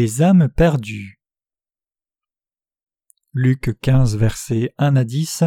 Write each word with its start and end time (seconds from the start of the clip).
Les 0.00 0.22
âmes 0.22 0.48
perdues. 0.48 1.20
Luc 3.32 3.76
15, 3.82 4.16
versets 4.16 4.72
1 4.78 4.94
à 4.94 5.02
10. 5.02 5.42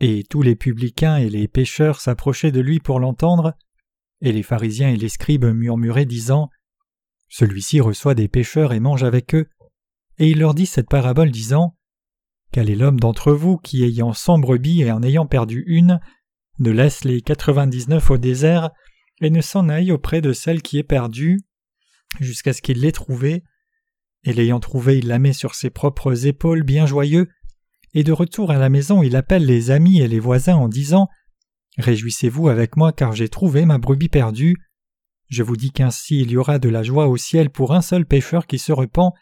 Et 0.00 0.24
tous 0.30 0.40
les 0.40 0.56
publicains 0.56 1.18
et 1.18 1.28
les 1.28 1.46
pécheurs 1.46 2.00
s'approchaient 2.00 2.52
de 2.52 2.60
lui 2.60 2.80
pour 2.80 3.00
l'entendre, 3.00 3.52
et 4.22 4.32
les 4.32 4.42
pharisiens 4.42 4.88
et 4.88 4.96
les 4.96 5.10
scribes 5.10 5.44
murmuraient, 5.44 6.06
disant 6.06 6.48
Celui-ci 7.28 7.82
reçoit 7.82 8.14
des 8.14 8.28
pécheurs 8.28 8.72
et 8.72 8.80
mange 8.80 9.04
avec 9.04 9.34
eux. 9.34 9.46
Et 10.16 10.30
il 10.30 10.38
leur 10.38 10.54
dit 10.54 10.64
cette 10.64 10.88
parabole, 10.88 11.30
disant 11.30 11.76
Quel 12.50 12.70
est 12.70 12.76
l'homme 12.76 12.98
d'entre 12.98 13.34
vous 13.34 13.58
qui, 13.58 13.84
ayant 13.84 14.14
cent 14.14 14.38
brebis 14.38 14.80
et 14.80 14.90
en 14.90 15.02
ayant 15.02 15.26
perdu 15.26 15.64
une, 15.66 16.00
ne 16.60 16.70
laisse 16.70 17.04
les 17.04 17.20
quatre-vingt-dix-neuf 17.20 18.10
au 18.10 18.16
désert 18.16 18.70
et 19.20 19.28
ne 19.28 19.42
s'en 19.42 19.68
aille 19.68 19.92
auprès 19.92 20.22
de 20.22 20.32
celle 20.32 20.62
qui 20.62 20.78
est 20.78 20.82
perdue? 20.82 21.44
Jusqu'à 22.20 22.52
ce 22.52 22.62
qu'il 22.62 22.80
l'ait 22.80 22.92
trouvée, 22.92 23.42
et 24.24 24.32
l'ayant 24.32 24.60
trouvée 24.60 24.98
il 24.98 25.08
la 25.08 25.18
met 25.18 25.32
sur 25.32 25.54
ses 25.54 25.70
propres 25.70 26.26
épaules 26.26 26.62
bien 26.62 26.86
joyeux, 26.86 27.28
et 27.92 28.04
de 28.04 28.12
retour 28.12 28.50
à 28.50 28.58
la 28.58 28.68
maison 28.68 29.02
il 29.02 29.16
appelle 29.16 29.46
les 29.46 29.70
amis 29.70 30.00
et 30.00 30.08
les 30.08 30.20
voisins 30.20 30.56
en 30.56 30.68
disant 30.68 31.08
Réjouissez-vous 31.78 32.48
avec 32.48 32.76
moi 32.76 32.92
car 32.92 33.12
j'ai 33.12 33.28
trouvé 33.28 33.64
ma 33.64 33.78
brebis 33.78 34.08
perdue. 34.08 34.56
Je 35.28 35.42
vous 35.42 35.56
dis 35.56 35.72
qu'ainsi 35.72 36.20
il 36.20 36.30
y 36.30 36.36
aura 36.36 36.58
de 36.58 36.68
la 36.68 36.82
joie 36.82 37.08
au 37.08 37.16
ciel 37.16 37.50
pour 37.50 37.74
un 37.74 37.82
seul 37.82 38.06
pécheur 38.06 38.46
qui 38.46 38.58
se 38.58 38.72
repent, 38.72 39.12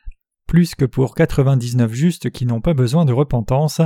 plus 0.47 0.75
que 0.75 0.85
pour 0.85 1.15
quatre-vingt-dix-neuf 1.15 1.93
justes 1.93 2.31
qui 2.31 2.45
n'ont 2.45 2.61
pas 2.61 2.75
besoin 2.75 3.05
de 3.05 3.13
repentance. 3.13 3.81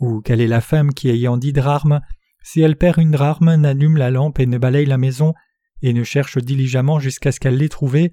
Ou 0.00 0.20
quelle 0.20 0.40
est 0.40 0.48
la 0.48 0.60
femme 0.60 0.92
qui 0.92 1.08
ayant 1.10 1.36
dix 1.36 1.52
drachmes, 1.52 2.00
si 2.42 2.60
elle 2.60 2.76
perd 2.76 2.98
une 2.98 3.10
drachme, 3.10 3.54
n'allume 3.54 3.96
la 3.96 4.10
lampe 4.10 4.40
et 4.40 4.46
ne 4.46 4.58
balaye 4.58 4.86
la 4.86 4.98
maison, 4.98 5.34
et 5.82 5.92
ne 5.92 6.04
cherche 6.04 6.38
diligemment 6.38 6.98
jusqu'à 6.98 7.32
ce 7.32 7.40
qu'elle 7.40 7.56
l'ait 7.56 7.68
trouvée. 7.68 8.12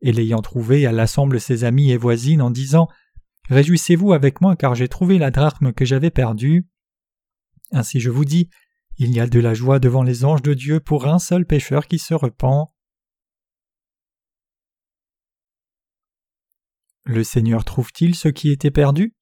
Et 0.00 0.12
l'ayant 0.12 0.42
trouvée, 0.42 0.82
elle 0.82 1.00
assemble 1.00 1.40
ses 1.40 1.64
amis 1.64 1.90
et 1.90 1.96
voisines 1.96 2.42
en 2.42 2.50
disant 2.50 2.88
Réjouissez-vous 3.48 4.12
avec 4.12 4.40
moi 4.40 4.56
car 4.56 4.74
j'ai 4.74 4.88
trouvé 4.88 5.18
la 5.18 5.30
drachme 5.30 5.72
que 5.72 5.84
j'avais 5.84 6.10
perdue. 6.10 6.66
Ainsi 7.70 8.00
je 8.00 8.10
vous 8.10 8.24
dis, 8.24 8.48
il 8.98 9.12
y 9.12 9.20
a 9.20 9.26
de 9.26 9.40
la 9.40 9.54
joie 9.54 9.78
devant 9.78 10.02
les 10.02 10.24
anges 10.24 10.42
de 10.42 10.54
Dieu 10.54 10.80
pour 10.80 11.06
un 11.06 11.18
seul 11.18 11.46
pécheur 11.46 11.86
qui 11.86 11.98
se 11.98 12.14
repent. 12.14 12.72
Le 17.04 17.24
Seigneur 17.24 17.64
trouve-t-il 17.64 18.14
ce 18.14 18.28
qui 18.28 18.50
était 18.50 18.70
perdu? 18.70 19.14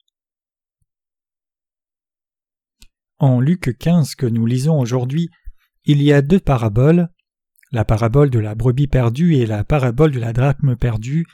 En 3.18 3.40
Luc 3.40 3.76
15 3.78 4.14
que 4.14 4.26
nous 4.26 4.44
lisons 4.44 4.78
aujourd'hui, 4.78 5.28
il 5.84 6.02
y 6.02 6.12
a 6.12 6.20
deux 6.20 6.40
paraboles 6.40 7.08
la 7.72 7.84
parabole 7.84 8.30
de 8.30 8.38
la 8.38 8.54
brebis 8.54 8.88
perdue 8.88 9.34
et 9.36 9.46
la 9.46 9.64
parabole 9.64 10.10
de 10.10 10.18
la 10.18 10.32
drachme 10.32 10.76
perdue. 10.76 11.26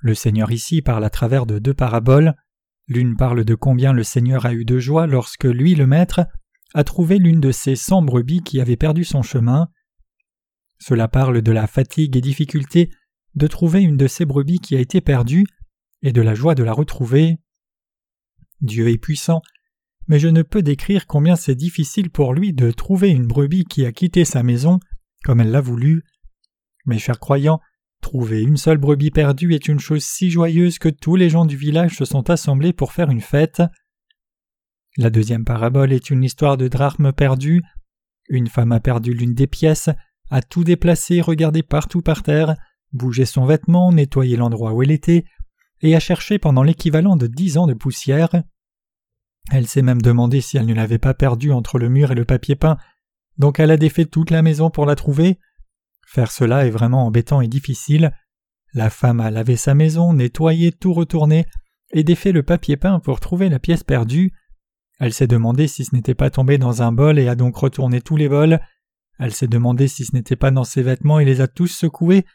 Le 0.00 0.14
Seigneur 0.14 0.50
ici 0.52 0.80
parle 0.80 1.04
à 1.04 1.10
travers 1.10 1.46
de 1.46 1.58
deux 1.58 1.74
paraboles. 1.74 2.34
L'une 2.86 3.16
parle 3.16 3.44
de 3.44 3.54
combien 3.54 3.92
le 3.92 4.04
Seigneur 4.04 4.46
a 4.46 4.54
eu 4.54 4.64
de 4.64 4.78
joie 4.78 5.06
lorsque 5.06 5.44
lui, 5.44 5.74
le 5.74 5.86
Maître, 5.86 6.26
a 6.74 6.84
trouvé 6.84 7.18
l'une 7.18 7.40
de 7.40 7.52
ses 7.52 7.76
cent 7.76 8.02
brebis 8.02 8.42
qui 8.42 8.60
avait 8.60 8.76
perdu 8.76 9.04
son 9.04 9.22
chemin. 9.22 9.68
Cela 10.78 11.08
parle 11.08 11.42
de 11.42 11.52
la 11.52 11.66
fatigue 11.66 12.16
et 12.16 12.20
difficulté 12.20 12.90
de 13.34 13.46
trouver 13.46 13.82
une 13.82 13.96
de 13.96 14.06
ces 14.06 14.24
brebis 14.24 14.60
qui 14.60 14.76
a 14.76 14.80
été 14.80 15.00
perdue 15.00 15.46
et 16.02 16.12
de 16.12 16.22
la 16.22 16.34
joie 16.34 16.54
de 16.54 16.62
la 16.62 16.72
retrouver. 16.72 17.38
Dieu 18.60 18.88
est 18.88 18.98
puissant, 18.98 19.42
mais 20.06 20.18
je 20.18 20.28
ne 20.28 20.42
peux 20.42 20.62
décrire 20.62 21.06
combien 21.06 21.36
c'est 21.36 21.54
difficile 21.54 22.10
pour 22.10 22.34
lui 22.34 22.52
de 22.52 22.70
trouver 22.70 23.10
une 23.10 23.26
brebis 23.26 23.64
qui 23.64 23.84
a 23.84 23.92
quitté 23.92 24.24
sa 24.24 24.42
maison 24.42 24.80
comme 25.24 25.40
elle 25.40 25.50
l'a 25.50 25.60
voulu. 25.60 26.04
Mes 26.86 26.98
chers 26.98 27.20
croyants, 27.20 27.60
trouver 28.00 28.42
une 28.42 28.56
seule 28.56 28.78
brebis 28.78 29.10
perdue 29.10 29.54
est 29.54 29.68
une 29.68 29.80
chose 29.80 30.04
si 30.04 30.30
joyeuse 30.30 30.78
que 30.78 30.88
tous 30.88 31.16
les 31.16 31.28
gens 31.28 31.44
du 31.44 31.56
village 31.56 31.96
se 31.96 32.04
sont 32.04 32.30
assemblés 32.30 32.72
pour 32.72 32.92
faire 32.92 33.10
une 33.10 33.20
fête. 33.20 33.62
La 34.96 35.10
deuxième 35.10 35.44
parabole 35.44 35.92
est 35.92 36.10
une 36.10 36.24
histoire 36.24 36.56
de 36.56 36.68
drachme 36.68 37.12
perdu. 37.12 37.62
Une 38.28 38.48
femme 38.48 38.72
a 38.72 38.80
perdu 38.80 39.12
l'une 39.12 39.34
des 39.34 39.46
pièces, 39.46 39.90
a 40.30 40.42
tout 40.42 40.64
déplacé, 40.64 41.20
regardé 41.20 41.62
partout 41.62 42.02
par 42.02 42.22
terre, 42.22 42.56
bougé 42.92 43.24
son 43.24 43.44
vêtement, 43.44 43.92
nettoyé 43.92 44.36
l'endroit 44.36 44.72
où 44.72 44.82
elle 44.82 44.90
était, 44.90 45.24
et 45.80 45.94
a 45.94 46.00
cherché 46.00 46.38
pendant 46.38 46.62
l'équivalent 46.62 47.16
de 47.16 47.26
dix 47.26 47.56
ans 47.56 47.66
de 47.66 47.74
poussière. 47.74 48.30
Elle 49.50 49.66
s'est 49.66 49.82
même 49.82 50.02
demandé 50.02 50.40
si 50.40 50.56
elle 50.56 50.66
ne 50.66 50.74
l'avait 50.74 50.98
pas 50.98 51.14
perdue 51.14 51.52
entre 51.52 51.78
le 51.78 51.88
mur 51.88 52.12
et 52.12 52.14
le 52.14 52.24
papier 52.24 52.56
peint 52.56 52.76
donc 53.40 53.58
elle 53.58 53.70
a 53.70 53.78
défait 53.78 54.04
toute 54.04 54.30
la 54.30 54.42
maison 54.42 54.68
pour 54.68 54.84
la 54.84 54.94
trouver. 54.94 55.38
Faire 56.06 56.30
cela 56.30 56.66
est 56.66 56.70
vraiment 56.70 57.06
embêtant 57.06 57.40
et 57.40 57.48
difficile. 57.48 58.12
La 58.74 58.90
femme 58.90 59.18
a 59.18 59.30
lavé 59.30 59.56
sa 59.56 59.74
maison, 59.74 60.12
nettoyé, 60.12 60.72
tout 60.72 60.92
retourné, 60.92 61.46
et 61.90 62.04
défait 62.04 62.32
le 62.32 62.42
papier 62.42 62.76
peint 62.76 63.00
pour 63.00 63.18
trouver 63.18 63.48
la 63.48 63.58
pièce 63.58 63.82
perdue. 63.82 64.34
Elle 64.98 65.14
s'est 65.14 65.26
demandé 65.26 65.68
si 65.68 65.86
ce 65.86 65.94
n'était 65.94 66.14
pas 66.14 66.28
tombé 66.28 66.58
dans 66.58 66.82
un 66.82 66.92
bol 66.92 67.18
et 67.18 67.28
a 67.28 67.34
donc 67.34 67.56
retourné 67.56 68.02
tous 68.02 68.16
les 68.16 68.28
bols. 68.28 68.60
Elle 69.18 69.32
s'est 69.32 69.48
demandé 69.48 69.88
si 69.88 70.04
ce 70.04 70.14
n'était 70.14 70.36
pas 70.36 70.50
dans 70.50 70.64
ses 70.64 70.82
vêtements 70.82 71.18
et 71.18 71.24
les 71.24 71.40
a 71.40 71.48
tous 71.48 71.68
secoués. 71.68 72.26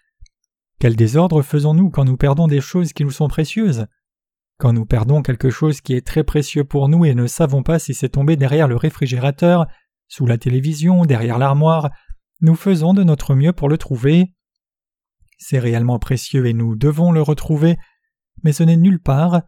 Quel 0.79 0.95
désordre 0.95 1.43
faisons-nous 1.43 1.91
quand 1.91 2.05
nous 2.05 2.17
perdons 2.17 2.47
des 2.47 2.61
choses 2.61 2.93
qui 2.93 3.03
nous 3.03 3.11
sont 3.11 3.27
précieuses? 3.27 3.85
Quand 4.57 4.73
nous 4.73 4.85
perdons 4.87 5.21
quelque 5.21 5.51
chose 5.51 5.81
qui 5.81 5.93
est 5.93 6.05
très 6.05 6.23
précieux 6.23 6.63
pour 6.63 6.89
nous 6.89 7.05
et 7.05 7.13
ne 7.13 7.27
savons 7.27 7.61
pas 7.61 7.77
si 7.77 7.93
c'est 7.93 8.09
tombé 8.09 8.37
derrière 8.37 8.67
le 8.67 8.75
réfrigérateur, 8.75 9.67
sous 10.07 10.25
la 10.25 10.37
télévision, 10.37 11.05
derrière 11.05 11.37
l'armoire, 11.37 11.89
nous 12.41 12.55
faisons 12.55 12.93
de 12.93 13.03
notre 13.03 13.35
mieux 13.35 13.53
pour 13.53 13.69
le 13.69 13.77
trouver. 13.77 14.33
C'est 15.37 15.59
réellement 15.59 15.99
précieux 15.99 16.45
et 16.45 16.53
nous 16.53 16.75
devons 16.75 17.11
le 17.11 17.21
retrouver, 17.21 17.77
mais 18.43 18.53
ce 18.53 18.63
n'est 18.63 18.77
nulle 18.77 19.01
part. 19.01 19.41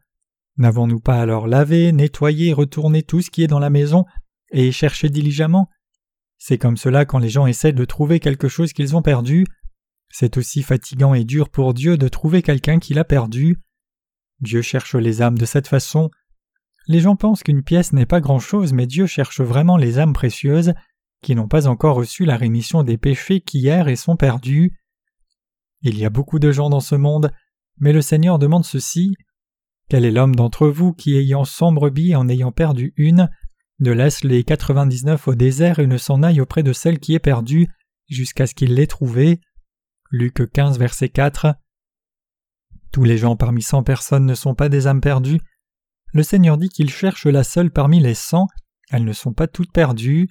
N'avons-nous 0.57 1.00
pas 1.00 1.22
alors 1.22 1.47
lavé, 1.47 1.91
nettoyé, 1.91 2.53
retourné 2.53 3.03
tout 3.03 3.22
ce 3.22 3.29
qui 3.29 3.44
est 3.44 3.47
dans 3.47 3.59
la 3.59 3.69
maison 3.69 4.06
et 4.51 4.72
cherché 4.72 5.09
diligemment? 5.09 5.69
C'est 6.38 6.57
comme 6.57 6.78
cela 6.78 7.06
quand 7.06 7.19
les 7.19 7.29
gens 7.29 7.47
essaient 7.47 7.73
de 7.73 7.85
trouver 7.85 8.19
quelque 8.19 8.47
chose 8.47 8.73
qu'ils 8.73 8.96
ont 8.96 9.01
perdu. 9.01 9.46
C'est 10.09 10.38
aussi 10.38 10.63
fatigant 10.63 11.13
et 11.13 11.25
dur 11.25 11.50
pour 11.50 11.73
Dieu 11.73 11.97
de 11.97 12.07
trouver 12.07 12.41
quelqu'un 12.41 12.79
qui 12.79 12.94
l'a 12.94 13.03
perdu. 13.03 13.62
Dieu 14.40 14.62
cherche 14.62 14.96
les 14.96 15.22
âmes 15.22 15.38
de 15.38 15.46
cette 15.46 15.67
façon. 15.67 16.09
Les 16.88 17.02
gens 17.02 17.16
pensent 17.16 17.44
qu'une 17.44 17.64
pièce 17.64 17.92
n'est 17.92 18.06
pas 18.06 18.22
grand-chose, 18.22 18.72
mais 18.72 18.88
Dieu 18.88 19.06
cherche 19.06 19.42
vraiment 19.42 19.78
les 19.78 20.00
âmes 20.00 20.14
précieuses 20.14 20.74
qui 21.22 21.36
n'ont 21.36 21.48
pas 21.48 21.68
encore 21.68 21.96
reçu 21.96 22.25
la 22.25 22.38
rémission 22.38 22.84
des 22.84 22.98
péchés 22.98 23.42
qui 23.42 23.68
errent 23.68 23.90
et 23.90 23.96
sont 23.96 24.16
perdus. 24.16 24.80
Il 25.81 25.97
y 25.97 26.06
a 26.06 26.09
beaucoup 26.09 26.40
de 26.40 26.52
gens 26.52 26.70
dans 26.70 26.80
ce 26.80 26.96
monde, 26.96 27.31
mais 27.80 27.92
le 27.92 28.02
Seigneur 28.02 28.40
demande 28.40 28.66
ceci 28.66 29.16
Quel 29.90 30.06
est 30.06 30.12
l'homme 30.12 30.36
d'entre 30.36 30.68
vous 30.68 30.94
qui, 30.94 31.16
ayant 31.16 31.44
cent 31.44 31.72
brebis 31.72 32.16
en 32.16 32.30
ayant 32.30 32.52
perdu 32.52 32.94
une, 32.96 33.30
ne 33.80 33.92
laisse 33.92 34.24
les 34.24 34.44
quatre-vingt-dix-neuf 34.44 35.28
au 35.28 35.36
désert 35.36 35.80
et 35.80 35.88
ne 35.88 35.97
s'en 35.97 36.24
aille 36.24 36.42
auprès 36.42 36.64
de 36.64 36.74
celle 36.74 37.00
qui 37.00 37.14
est 37.14 37.20
perdue 37.20 37.68
jusqu'à 38.08 38.47
ce 38.47 38.56
qu'il 38.56 38.74
l'ait 38.76 38.88
trouvée? 38.88 39.42
Luc 40.09 40.50
15, 40.52 40.80
verset 40.80 41.09
4. 41.09 41.56
Tous 42.92 43.03
les 43.03 43.18
gens 43.18 43.36
parmi 43.36 43.62
cent 43.62 43.84
personnes 43.84 44.26
ne 44.26 44.34
sont 44.34 44.56
pas 44.56 44.70
des 44.70 44.88
âmes 44.88 45.02
perdues, 45.02 45.42
le 46.17 46.23
Seigneur 46.23 46.57
dit 46.57 46.69
qu'il 46.69 46.89
cherche 46.89 47.28
la 47.28 47.44
seule 47.44 47.72
parmi 47.72 48.00
les 48.00 48.16
cent, 48.16 48.47
elles 48.89 49.05
ne 49.05 49.13
sont 49.13 49.33
pas 49.33 49.47
toutes 49.47 49.72
perdues. 49.72 50.28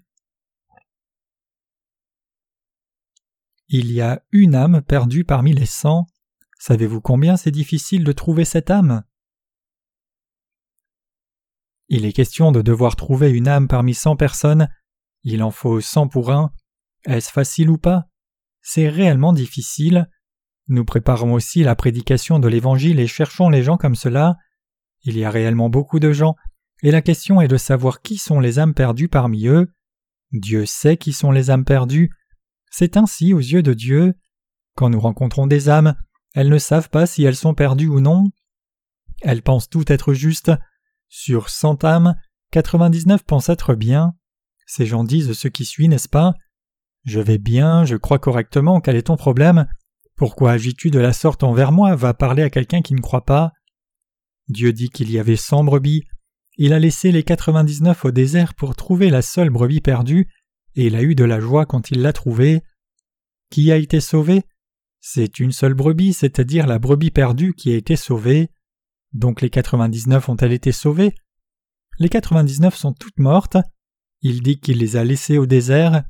Il 3.68 3.92
y 3.92 4.00
a 4.00 4.20
une 4.32 4.56
âme 4.56 4.82
perdue 4.82 5.24
parmi 5.24 5.52
les 5.52 5.66
cent. 5.66 6.06
Savez-vous 6.58 7.00
combien 7.00 7.36
c'est 7.36 7.52
difficile 7.52 8.02
de 8.02 8.10
trouver 8.10 8.44
cette 8.44 8.70
âme? 8.70 9.04
Il 11.88 12.04
est 12.04 12.12
question 12.12 12.50
de 12.50 12.62
devoir 12.62 12.96
trouver 12.96 13.30
une 13.30 13.46
âme 13.46 13.68
parmi 13.68 13.94
cent 13.94 14.16
personnes. 14.16 14.68
Il 15.22 15.40
en 15.40 15.52
faut 15.52 15.80
cent 15.80 16.08
pour 16.08 16.32
un. 16.32 16.52
Est-ce 17.04 17.30
facile 17.30 17.70
ou 17.70 17.78
pas? 17.78 18.08
C'est 18.60 18.88
réellement 18.88 19.32
difficile. 19.32 20.10
Nous 20.66 20.84
préparons 20.84 21.32
aussi 21.32 21.62
la 21.62 21.76
prédication 21.76 22.40
de 22.40 22.48
l'Évangile 22.48 22.98
et 22.98 23.06
cherchons 23.06 23.50
les 23.50 23.62
gens 23.62 23.76
comme 23.76 23.94
cela. 23.94 24.36
Il 25.06 25.16
y 25.16 25.24
a 25.24 25.30
réellement 25.30 25.70
beaucoup 25.70 26.00
de 26.00 26.12
gens, 26.12 26.34
et 26.82 26.90
la 26.90 27.00
question 27.00 27.40
est 27.40 27.48
de 27.48 27.56
savoir 27.56 28.02
qui 28.02 28.18
sont 28.18 28.40
les 28.40 28.58
âmes 28.58 28.74
perdues 28.74 29.08
parmi 29.08 29.46
eux. 29.46 29.72
Dieu 30.32 30.66
sait 30.66 30.96
qui 30.96 31.12
sont 31.12 31.30
les 31.30 31.48
âmes 31.50 31.64
perdues. 31.64 32.10
C'est 32.70 32.96
ainsi 32.96 33.32
aux 33.32 33.38
yeux 33.38 33.62
de 33.62 33.72
Dieu. 33.72 34.14
Quand 34.74 34.90
nous 34.90 34.98
rencontrons 34.98 35.46
des 35.46 35.68
âmes, 35.68 35.94
elles 36.34 36.48
ne 36.48 36.58
savent 36.58 36.90
pas 36.90 37.06
si 37.06 37.22
elles 37.22 37.36
sont 37.36 37.54
perdues 37.54 37.86
ou 37.86 38.00
non. 38.00 38.24
Elles 39.22 39.42
pensent 39.42 39.70
tout 39.70 39.90
être 39.90 40.12
juste. 40.12 40.50
Sur 41.08 41.50
cent 41.50 41.84
âmes, 41.84 42.16
quatre-vingt-dix-neuf 42.50 43.22
pensent 43.22 43.48
être 43.48 43.74
bien. 43.74 44.14
Ces 44.66 44.86
gens 44.86 45.04
disent 45.04 45.32
ce 45.34 45.46
qui 45.46 45.64
suit, 45.64 45.88
n'est-ce 45.88 46.08
pas? 46.08 46.34
Je 47.04 47.20
vais 47.20 47.38
bien, 47.38 47.84
je 47.84 47.94
crois 47.94 48.18
correctement, 48.18 48.80
quel 48.80 48.96
est 48.96 49.06
ton 49.06 49.16
problème? 49.16 49.68
Pourquoi 50.16 50.50
agis-tu 50.50 50.90
de 50.90 50.98
la 50.98 51.12
sorte 51.12 51.44
envers 51.44 51.70
moi? 51.70 51.94
Va 51.94 52.12
parler 52.12 52.42
à 52.42 52.50
quelqu'un 52.50 52.82
qui 52.82 52.94
ne 52.94 53.00
croit 53.00 53.24
pas. 53.24 53.52
Dieu 54.48 54.72
dit 54.72 54.90
qu'il 54.90 55.10
y 55.10 55.18
avait 55.18 55.36
cent 55.36 55.64
brebis, 55.64 56.04
il 56.58 56.72
a 56.72 56.78
laissé 56.78 57.12
les 57.12 57.22
quatre-vingt-dix-neuf 57.22 58.04
au 58.04 58.10
désert 58.10 58.54
pour 58.54 58.76
trouver 58.76 59.10
la 59.10 59.20
seule 59.22 59.50
brebis 59.50 59.82
perdue, 59.82 60.26
et 60.74 60.86
il 60.86 60.96
a 60.96 61.02
eu 61.02 61.14
de 61.14 61.24
la 61.24 61.40
joie 61.40 61.66
quand 61.66 61.90
il 61.90 62.00
l'a 62.00 62.12
trouvée. 62.12 62.62
Qui 63.50 63.70
a 63.72 63.76
été 63.76 64.00
sauvé? 64.00 64.44
C'est 65.00 65.38
une 65.38 65.52
seule 65.52 65.74
brebis, 65.74 66.14
c'est-à-dire 66.14 66.66
la 66.66 66.78
brebis 66.78 67.10
perdue 67.10 67.54
qui 67.54 67.72
a 67.72 67.76
été 67.76 67.94
sauvée. 67.96 68.50
Donc 69.12 69.40
les 69.40 69.50
99 69.50 70.28
ont-elles 70.28 70.52
été 70.52 70.72
sauvées? 70.72 71.14
Les 71.98 72.08
99 72.08 72.74
sont 72.74 72.92
toutes 72.92 73.18
mortes. 73.18 73.56
Il 74.22 74.42
dit 74.42 74.58
qu'il 74.58 74.78
les 74.78 74.96
a 74.96 75.04
laissées 75.04 75.38
au 75.38 75.46
désert. 75.46 76.04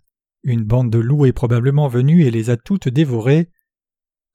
Une 0.45 0.65
bande 0.65 0.91
de 0.91 0.99
loups 0.99 1.27
est 1.27 1.33
probablement 1.33 1.89
venue 1.89 2.23
et 2.23 2.31
les 2.31 2.51
a 2.51 2.57
toutes 2.57 2.89
dévorées. 2.89 3.51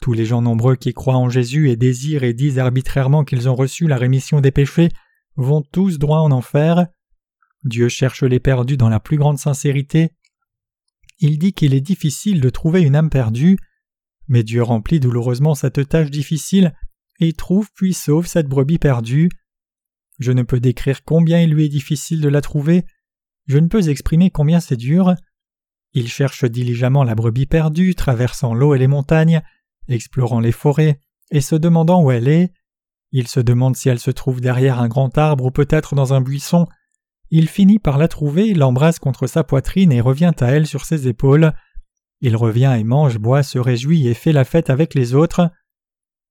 Tous 0.01 0.13
les 0.13 0.25
gens 0.25 0.41
nombreux 0.41 0.75
qui 0.75 0.93
croient 0.93 1.15
en 1.15 1.29
Jésus 1.29 1.69
et 1.69 1.75
désirent 1.75 2.23
et 2.23 2.33
disent 2.33 2.57
arbitrairement 2.57 3.23
qu'ils 3.23 3.47
ont 3.47 3.55
reçu 3.55 3.87
la 3.87 3.97
rémission 3.97 4.41
des 4.41 4.51
péchés 4.51 4.89
vont 5.35 5.61
tous 5.61 5.99
droit 5.99 6.19
en 6.19 6.31
enfer. 6.31 6.87
Dieu 7.63 7.87
cherche 7.87 8.23
les 8.23 8.39
perdus 8.39 8.77
dans 8.77 8.89
la 8.89 8.99
plus 8.99 9.17
grande 9.17 9.37
sincérité. 9.37 10.09
Il 11.19 11.37
dit 11.37 11.53
qu'il 11.53 11.75
est 11.75 11.81
difficile 11.81 12.41
de 12.41 12.49
trouver 12.49 12.81
une 12.81 12.95
âme 12.95 13.11
perdue, 13.11 13.57
mais 14.27 14.43
Dieu 14.43 14.63
remplit 14.63 14.99
douloureusement 14.99 15.53
cette 15.53 15.87
tâche 15.87 16.09
difficile 16.09 16.73
et 17.19 17.33
trouve 17.33 17.69
puis 17.75 17.93
sauve 17.93 18.25
cette 18.25 18.47
brebis 18.47 18.79
perdue. 18.79 19.29
Je 20.19 20.31
ne 20.31 20.41
peux 20.41 20.59
décrire 20.59 21.03
combien 21.03 21.39
il 21.39 21.51
lui 21.51 21.65
est 21.65 21.69
difficile 21.69 22.21
de 22.21 22.29
la 22.29 22.41
trouver, 22.41 22.85
je 23.45 23.59
ne 23.59 23.67
peux 23.67 23.87
exprimer 23.89 24.31
combien 24.31 24.59
c'est 24.59 24.77
dur. 24.77 25.13
Il 25.93 26.07
cherche 26.07 26.45
diligemment 26.45 27.03
la 27.03 27.15
brebis 27.15 27.45
perdue, 27.45 27.93
traversant 27.93 28.53
l'eau 28.53 28.73
et 28.73 28.79
les 28.79 28.87
montagnes, 28.87 29.43
explorant 29.87 30.39
les 30.39 30.51
forêts, 30.51 30.99
et 31.31 31.41
se 31.41 31.55
demandant 31.55 32.03
où 32.03 32.11
elle 32.11 32.27
est. 32.27 32.53
Il 33.11 33.27
se 33.27 33.39
demande 33.39 33.75
si 33.75 33.89
elle 33.89 33.99
se 33.99 34.11
trouve 34.11 34.41
derrière 34.41 34.79
un 34.79 34.87
grand 34.87 35.17
arbre 35.17 35.45
ou 35.45 35.51
peut-être 35.51 35.95
dans 35.95 36.13
un 36.13 36.21
buisson. 36.21 36.67
Il 37.29 37.47
finit 37.47 37.79
par 37.79 37.97
la 37.97 38.07
trouver, 38.07 38.53
l'embrasse 38.53 38.99
contre 38.99 39.27
sa 39.27 39.43
poitrine 39.43 39.91
et 39.91 40.01
revient 40.01 40.33
à 40.39 40.47
elle 40.47 40.67
sur 40.67 40.85
ses 40.85 41.07
épaules. 41.07 41.53
Il 42.19 42.35
revient 42.35 42.75
et 42.77 42.83
mange, 42.83 43.17
boit, 43.17 43.43
se 43.43 43.57
réjouit 43.57 44.07
et 44.07 44.13
fait 44.13 44.33
la 44.33 44.45
fête 44.45 44.69
avec 44.69 44.93
les 44.93 45.13
autres. 45.13 45.49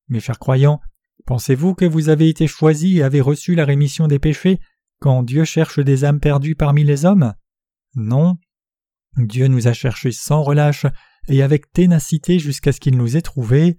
Mes 0.08 0.20
chers 0.20 0.38
croyants, 0.38 0.80
pensez-vous 1.26 1.74
que 1.74 1.84
vous 1.84 2.08
avez 2.08 2.28
été 2.28 2.46
choisis 2.46 2.98
et 2.98 3.02
avez 3.02 3.20
reçu 3.20 3.54
la 3.54 3.64
rémission 3.64 4.06
des 4.06 4.18
péchés 4.18 4.60
quand 5.00 5.22
Dieu 5.22 5.44
cherche 5.44 5.80
des 5.80 6.04
âmes 6.04 6.20
perdues 6.20 6.54
parmi 6.54 6.84
les 6.84 7.04
hommes? 7.04 7.34
Non. 7.94 8.36
Dieu 9.16 9.48
nous 9.48 9.66
a 9.66 9.72
cherchés 9.72 10.12
sans 10.12 10.42
relâche 10.42 10.86
et 11.30 11.42
avec 11.42 11.72
ténacité 11.72 12.38
jusqu'à 12.38 12.72
ce 12.72 12.80
qu'il 12.80 12.96
nous 12.96 13.16
ait 13.16 13.22
trouvés. 13.22 13.76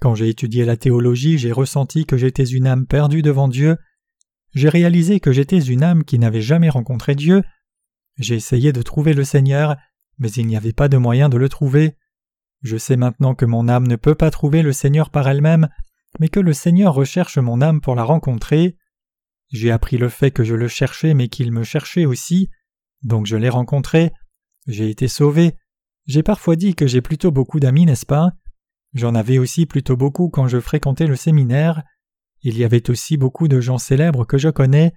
Quand 0.00 0.16
j'ai 0.16 0.28
étudié 0.28 0.64
la 0.64 0.76
théologie, 0.76 1.38
j'ai 1.38 1.52
ressenti 1.52 2.04
que 2.06 2.16
j'étais 2.16 2.44
une 2.44 2.66
âme 2.66 2.86
perdue 2.86 3.22
devant 3.22 3.46
Dieu. 3.46 3.78
J'ai 4.52 4.68
réalisé 4.68 5.20
que 5.20 5.32
j'étais 5.32 5.60
une 5.60 5.84
âme 5.84 6.04
qui 6.04 6.18
n'avait 6.18 6.42
jamais 6.42 6.68
rencontré 6.68 7.14
Dieu. 7.14 7.44
J'ai 8.18 8.34
essayé 8.34 8.72
de 8.72 8.82
trouver 8.82 9.14
le 9.14 9.22
Seigneur, 9.22 9.76
mais 10.18 10.30
il 10.32 10.46
n'y 10.46 10.56
avait 10.56 10.72
pas 10.72 10.88
de 10.88 10.96
moyen 10.96 11.28
de 11.28 11.38
le 11.38 11.48
trouver. 11.48 11.96
Je 12.62 12.76
sais 12.76 12.96
maintenant 12.96 13.36
que 13.36 13.44
mon 13.44 13.68
âme 13.68 13.86
ne 13.86 13.96
peut 13.96 14.16
pas 14.16 14.32
trouver 14.32 14.62
le 14.62 14.72
Seigneur 14.72 15.10
par 15.10 15.28
elle-même, 15.28 15.68
mais 16.18 16.28
que 16.28 16.40
le 16.40 16.52
Seigneur 16.52 16.94
recherche 16.94 17.38
mon 17.38 17.60
âme 17.60 17.80
pour 17.80 17.94
la 17.94 18.02
rencontrer. 18.04 18.76
J'ai 19.52 19.70
appris 19.70 19.98
le 19.98 20.08
fait 20.08 20.32
que 20.32 20.42
je 20.42 20.56
le 20.56 20.68
cherchais 20.68 21.14
mais 21.14 21.28
qu'il 21.28 21.52
me 21.52 21.62
cherchait 21.62 22.06
aussi, 22.06 22.50
donc 23.02 23.26
je 23.26 23.36
l'ai 23.36 23.48
rencontré. 23.48 24.10
J'ai 24.66 24.90
été 24.90 25.06
sauvé. 25.06 25.54
J'ai 26.06 26.22
parfois 26.22 26.56
dit 26.56 26.74
que 26.74 26.86
j'ai 26.86 27.00
plutôt 27.00 27.30
beaucoup 27.30 27.60
d'amis, 27.60 27.86
n'est-ce 27.86 28.06
pas? 28.06 28.32
J'en 28.94 29.14
avais 29.14 29.38
aussi 29.38 29.66
plutôt 29.66 29.96
beaucoup 29.96 30.28
quand 30.28 30.48
je 30.48 30.60
fréquentais 30.60 31.06
le 31.06 31.16
séminaire. 31.16 31.82
Il 32.42 32.58
y 32.58 32.64
avait 32.64 32.90
aussi 32.90 33.16
beaucoup 33.16 33.48
de 33.48 33.60
gens 33.60 33.78
célèbres 33.78 34.26
que 34.26 34.36
je 34.36 34.48
connais, 34.48 34.92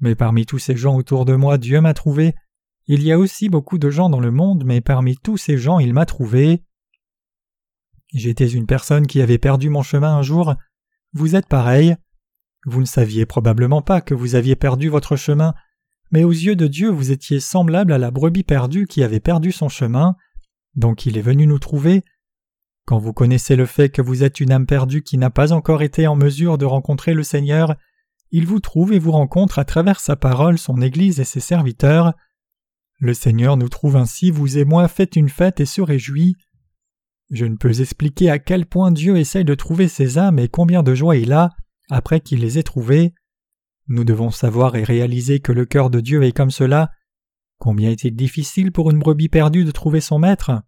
mais 0.00 0.14
parmi 0.14 0.46
tous 0.46 0.58
ces 0.58 0.76
gens 0.76 0.96
autour 0.96 1.24
de 1.24 1.34
moi, 1.34 1.58
Dieu 1.58 1.80
m'a 1.80 1.94
trouvé. 1.94 2.34
Il 2.86 3.02
y 3.02 3.12
a 3.12 3.18
aussi 3.18 3.48
beaucoup 3.48 3.78
de 3.78 3.90
gens 3.90 4.10
dans 4.10 4.20
le 4.20 4.30
monde, 4.30 4.64
mais 4.66 4.80
parmi 4.80 5.16
tous 5.16 5.36
ces 5.36 5.56
gens, 5.56 5.78
il 5.78 5.94
m'a 5.94 6.06
trouvé. 6.06 6.62
J'étais 8.12 8.48
une 8.48 8.66
personne 8.66 9.06
qui 9.06 9.22
avait 9.22 9.38
perdu 9.38 9.70
mon 9.70 9.82
chemin 9.82 10.16
un 10.16 10.22
jour. 10.22 10.54
Vous 11.12 11.34
êtes 11.34 11.46
pareil. 11.46 11.96
Vous 12.66 12.80
ne 12.80 12.86
saviez 12.86 13.26
probablement 13.26 13.82
pas 13.82 14.00
que 14.00 14.14
vous 14.14 14.34
aviez 14.34 14.54
perdu 14.54 14.88
votre 14.88 15.16
chemin, 15.16 15.54
mais 16.10 16.24
aux 16.24 16.30
yeux 16.30 16.56
de 16.56 16.66
Dieu 16.66 16.90
vous 16.90 17.10
étiez 17.10 17.40
semblable 17.40 17.92
à 17.92 17.98
la 17.98 18.10
brebis 18.10 18.44
perdue 18.44 18.86
qui 18.86 19.02
avait 19.02 19.18
perdu 19.18 19.50
son 19.50 19.68
chemin, 19.68 20.14
donc 20.74 21.06
il 21.06 21.18
est 21.18 21.22
venu 21.22 21.46
nous 21.46 21.58
trouver. 21.58 22.04
Quand 22.86 22.98
vous 22.98 23.12
connaissez 23.12 23.56
le 23.56 23.66
fait 23.66 23.90
que 23.90 24.02
vous 24.02 24.24
êtes 24.24 24.40
une 24.40 24.52
âme 24.52 24.66
perdue 24.66 25.02
qui 25.02 25.18
n'a 25.18 25.30
pas 25.30 25.52
encore 25.52 25.82
été 25.82 26.06
en 26.06 26.16
mesure 26.16 26.58
de 26.58 26.64
rencontrer 26.64 27.14
le 27.14 27.22
Seigneur, 27.22 27.76
il 28.30 28.46
vous 28.46 28.60
trouve 28.60 28.92
et 28.92 28.98
vous 28.98 29.12
rencontre 29.12 29.58
à 29.58 29.64
travers 29.64 30.00
sa 30.00 30.16
parole, 30.16 30.58
son 30.58 30.80
Église 30.80 31.20
et 31.20 31.24
ses 31.24 31.40
serviteurs. 31.40 32.14
Le 32.98 33.14
Seigneur 33.14 33.56
nous 33.56 33.68
trouve 33.68 33.96
ainsi, 33.96 34.30
vous 34.30 34.58
et 34.58 34.64
moi 34.64 34.88
faites 34.88 35.16
une 35.16 35.28
fête 35.28 35.60
et 35.60 35.66
se 35.66 35.80
réjouit. 35.80 36.36
Je 37.30 37.44
ne 37.46 37.56
peux 37.56 37.80
expliquer 37.80 38.30
à 38.30 38.38
quel 38.38 38.66
point 38.66 38.90
Dieu 38.90 39.16
essaye 39.16 39.44
de 39.44 39.54
trouver 39.54 39.88
ses 39.88 40.18
âmes 40.18 40.38
et 40.38 40.48
combien 40.48 40.82
de 40.82 40.94
joie 40.94 41.16
il 41.16 41.32
a 41.32 41.50
après 41.90 42.20
qu'il 42.20 42.40
les 42.40 42.58
ait 42.58 42.62
trouvées. 42.62 43.14
Nous 43.88 44.04
devons 44.04 44.30
savoir 44.30 44.76
et 44.76 44.84
réaliser 44.84 45.40
que 45.40 45.52
le 45.52 45.66
cœur 45.66 45.90
de 45.90 46.00
Dieu 46.00 46.22
est 46.22 46.32
comme 46.32 46.50
cela. 46.50 46.90
Combien 47.62 47.90
est-il 47.90 48.16
difficile 48.16 48.72
pour 48.72 48.90
une 48.90 48.98
brebis 48.98 49.28
perdue 49.28 49.64
de 49.64 49.70
trouver 49.70 50.00
son 50.00 50.18
maître? 50.18 50.62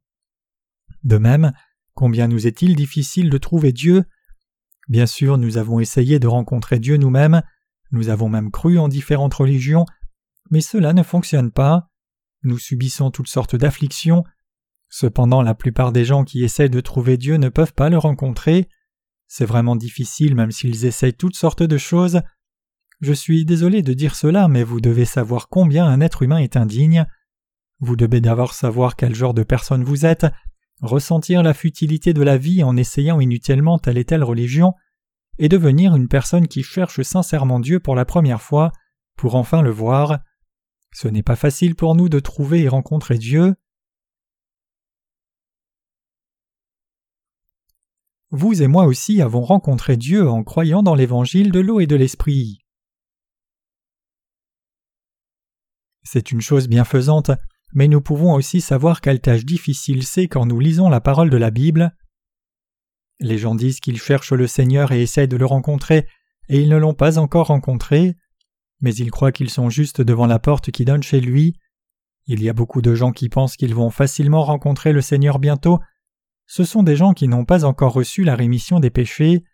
De 1.03 1.19
même, 1.19 1.53
Combien 1.95 2.27
nous 2.27 2.47
est-il 2.47 2.75
difficile 2.75 3.31
de 3.31 3.39
trouver 3.39 3.73
Dieu? 3.73 4.05
Bien 4.89 5.07
sûr, 5.07 5.39
nous 5.39 5.59
avons 5.59 5.79
essayé 5.79 6.19
de 6.19 6.27
rencontrer 6.27 6.79
Dieu 6.81 6.97
nous-mêmes, 6.97 7.43
nous 7.93 8.09
avons 8.09 8.29
même 8.29 8.51
cru 8.51 8.79
en 8.79 8.89
différentes 8.89 9.35
religions, 9.35 9.87
mais 10.51 10.61
cela 10.61 10.93
ne 10.93 11.05
fonctionne 11.05 11.53
pas. 11.53 11.89
Nous 12.43 12.59
subissons 12.59 13.11
toutes 13.11 13.29
sortes 13.29 13.55
d'afflictions. 13.57 14.25
Cependant, 14.89 15.41
la 15.41 15.55
plupart 15.55 15.93
des 15.93 16.05
gens 16.05 16.25
qui 16.25 16.45
essaient 16.45 16.69
de 16.69 16.81
trouver 16.81 17.17
Dieu 17.17 17.37
ne 17.37 17.49
peuvent 17.49 17.75
pas 17.75 17.91
le 17.91 17.99
rencontrer. 17.99 18.69
C'est 19.29 19.47
vraiment 19.47 19.77
difficile 19.77 20.35
même 20.35 20.51
s'ils 20.51 20.85
essayent 20.85 21.15
toutes 21.15 21.37
sortes 21.37 21.63
de 21.63 21.79
choses. 21.79 22.21
Je 23.01 23.13
suis 23.13 23.45
désolé 23.45 23.83
de 23.83 23.93
dire 23.93 24.15
cela, 24.15 24.49
mais 24.49 24.63
vous 24.63 24.81
devez 24.81 25.05
savoir 25.05 25.49
combien 25.49 25.87
un 25.87 26.01
être 26.01 26.23
humain 26.23 26.39
est 26.39 26.57
indigne. 26.57 27.07
Vous 27.81 27.97
devez 27.97 28.21
d'abord 28.21 28.55
savoir 28.55 28.97
quel 28.97 29.15
genre 29.15 29.35
de 29.35 29.43
personne 29.43 29.85
vous 29.85 30.07
êtes, 30.07 30.27
ressentir 30.81 31.43
la 31.43 31.55
futilité 31.55 32.13
de 32.13 32.23
la 32.23 32.39
vie 32.39 32.63
en 32.63 32.77
essayant 32.77 33.21
inutilement 33.21 33.79
telle 33.79 33.99
et 33.99 34.05
telle 34.05 34.25
religion, 34.25 34.75
et 35.39 35.49
devenir 35.49 35.97
une 35.97 36.09
personne 36.09 36.49
qui 36.49 36.63
cherche 36.63 37.03
sincèrement 37.03 37.61
Dieu 37.61 37.81
pour 37.81 37.95
la 37.95 38.05
première 38.05 38.41
fois, 38.41 38.73
pour 39.17 39.35
enfin 39.35 39.63
le 39.63 39.71
voir. 39.71 40.21
Ce 40.93 41.09
n'est 41.09 41.23
pas 41.23 41.37
facile 41.37 41.75
pour 41.75 41.97
nous 41.97 42.09
de 42.09 42.21
trouver 42.21 42.63
et 42.63 42.69
rencontrer 42.69 43.19
Dieu. 43.19 43.55
Vous 48.31 48.63
et 48.63 48.67
moi 48.67 48.87
aussi 48.87 49.21
avons 49.23 49.43
rencontré 49.43 49.97
Dieu 49.97 50.29
en 50.29 50.43
croyant 50.43 50.83
dans 50.83 50.95
l'évangile 50.95 51.53
de 51.53 51.61
l'eau 51.61 51.81
et 51.81 51.87
de 51.87 51.97
l'esprit. 51.97 52.64
C'est 56.05 56.31
une 56.31 56.41
chose 56.41 56.69
bienfaisante 56.69 57.31
mais 57.75 57.89
nous 57.89 58.01
pouvons 58.01 58.35
aussi 58.35 58.61
savoir 58.61 59.01
quelle 59.01 59.21
tâche 59.21 59.45
difficile 59.45 60.05
c'est 60.05 60.29
quand 60.29 60.47
nous 60.47 60.61
lisons 60.61 60.89
la 60.89 61.01
parole 61.01 61.29
de 61.29 61.37
la 61.37 61.51
Bible. 61.51 61.95
Les 63.21 63.37
gens 63.37 63.57
disent 63.57 63.81
qu'ils 63.81 64.01
cherchent 64.01 64.33
le 64.33 64.47
Seigneur 64.47 64.93
et 64.93 65.03
essaient 65.03 65.27
de 65.27 65.37
le 65.37 65.45
rencontrer, 65.45 66.07
et 66.49 66.61
ils 66.61 66.69
ne 66.69 66.77
l'ont 66.77 66.95
pas 66.95 67.19
encore 67.19 67.49
rencontré, 67.49 68.17
mais 68.81 68.95
ils 68.95 69.11
croient 69.11 69.33
qu'ils 69.33 69.51
sont 69.51 69.71
juste 69.71 70.01
devant 70.01 70.27
la 70.27 70.39
porte 70.39 70.71
qui 70.71 70.85
donne 70.85 71.03
chez 71.03 71.21
lui. 71.21 71.59
Il 72.27 72.43
y 72.43 72.49
a 72.49 72.53
beaucoup 72.53 72.81
de 72.81 72.95
gens 72.95 73.13
qui 73.13 73.29
pensent 73.29 73.57
qu'ils 73.57 73.75
vont 73.75 73.91
facilement 73.91 74.45
rencontrer 74.45 74.93
le 74.93 75.01
Seigneur 75.01 75.39
bientôt. 75.39 75.81
Ce 76.47 76.65
sont 76.65 76.83
des 76.83 76.97
gens 76.97 77.13
qui 77.13 77.27
n'ont 77.27 77.45
pas 77.45 77.65
encore 77.65 77.93
reçu 77.93 78.23
la 78.23 78.37
rémission 78.37 78.79
des 78.79 78.91
péchés. 78.91 79.45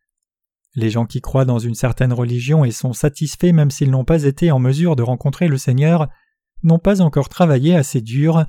Les 0.75 0.90
gens 0.90 1.07
qui 1.07 1.21
croient 1.21 1.45
dans 1.45 1.59
une 1.59 1.75
certaine 1.75 2.12
religion 2.12 2.64
et 2.64 2.71
sont 2.71 2.92
satisfaits 2.92 3.52
même 3.52 3.71
s'ils 3.71 3.90
n'ont 3.90 4.04
pas 4.04 4.25
été 4.25 4.50
en 4.50 4.59
mesure 4.59 4.95
de 4.95 5.02
rencontrer 5.02 5.49
le 5.49 5.59
Seigneur 5.59 6.09
n'ont 6.62 6.79
pas 6.79 7.00
encore 7.00 7.29
travaillé 7.29 7.76
assez 7.76 8.00
dur, 8.00 8.45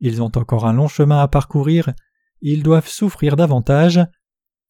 ils 0.00 0.22
ont 0.22 0.32
encore 0.36 0.66
un 0.66 0.72
long 0.72 0.88
chemin 0.88 1.20
à 1.20 1.28
parcourir, 1.28 1.92
ils 2.40 2.62
doivent 2.62 2.88
souffrir 2.88 3.36
davantage. 3.36 4.00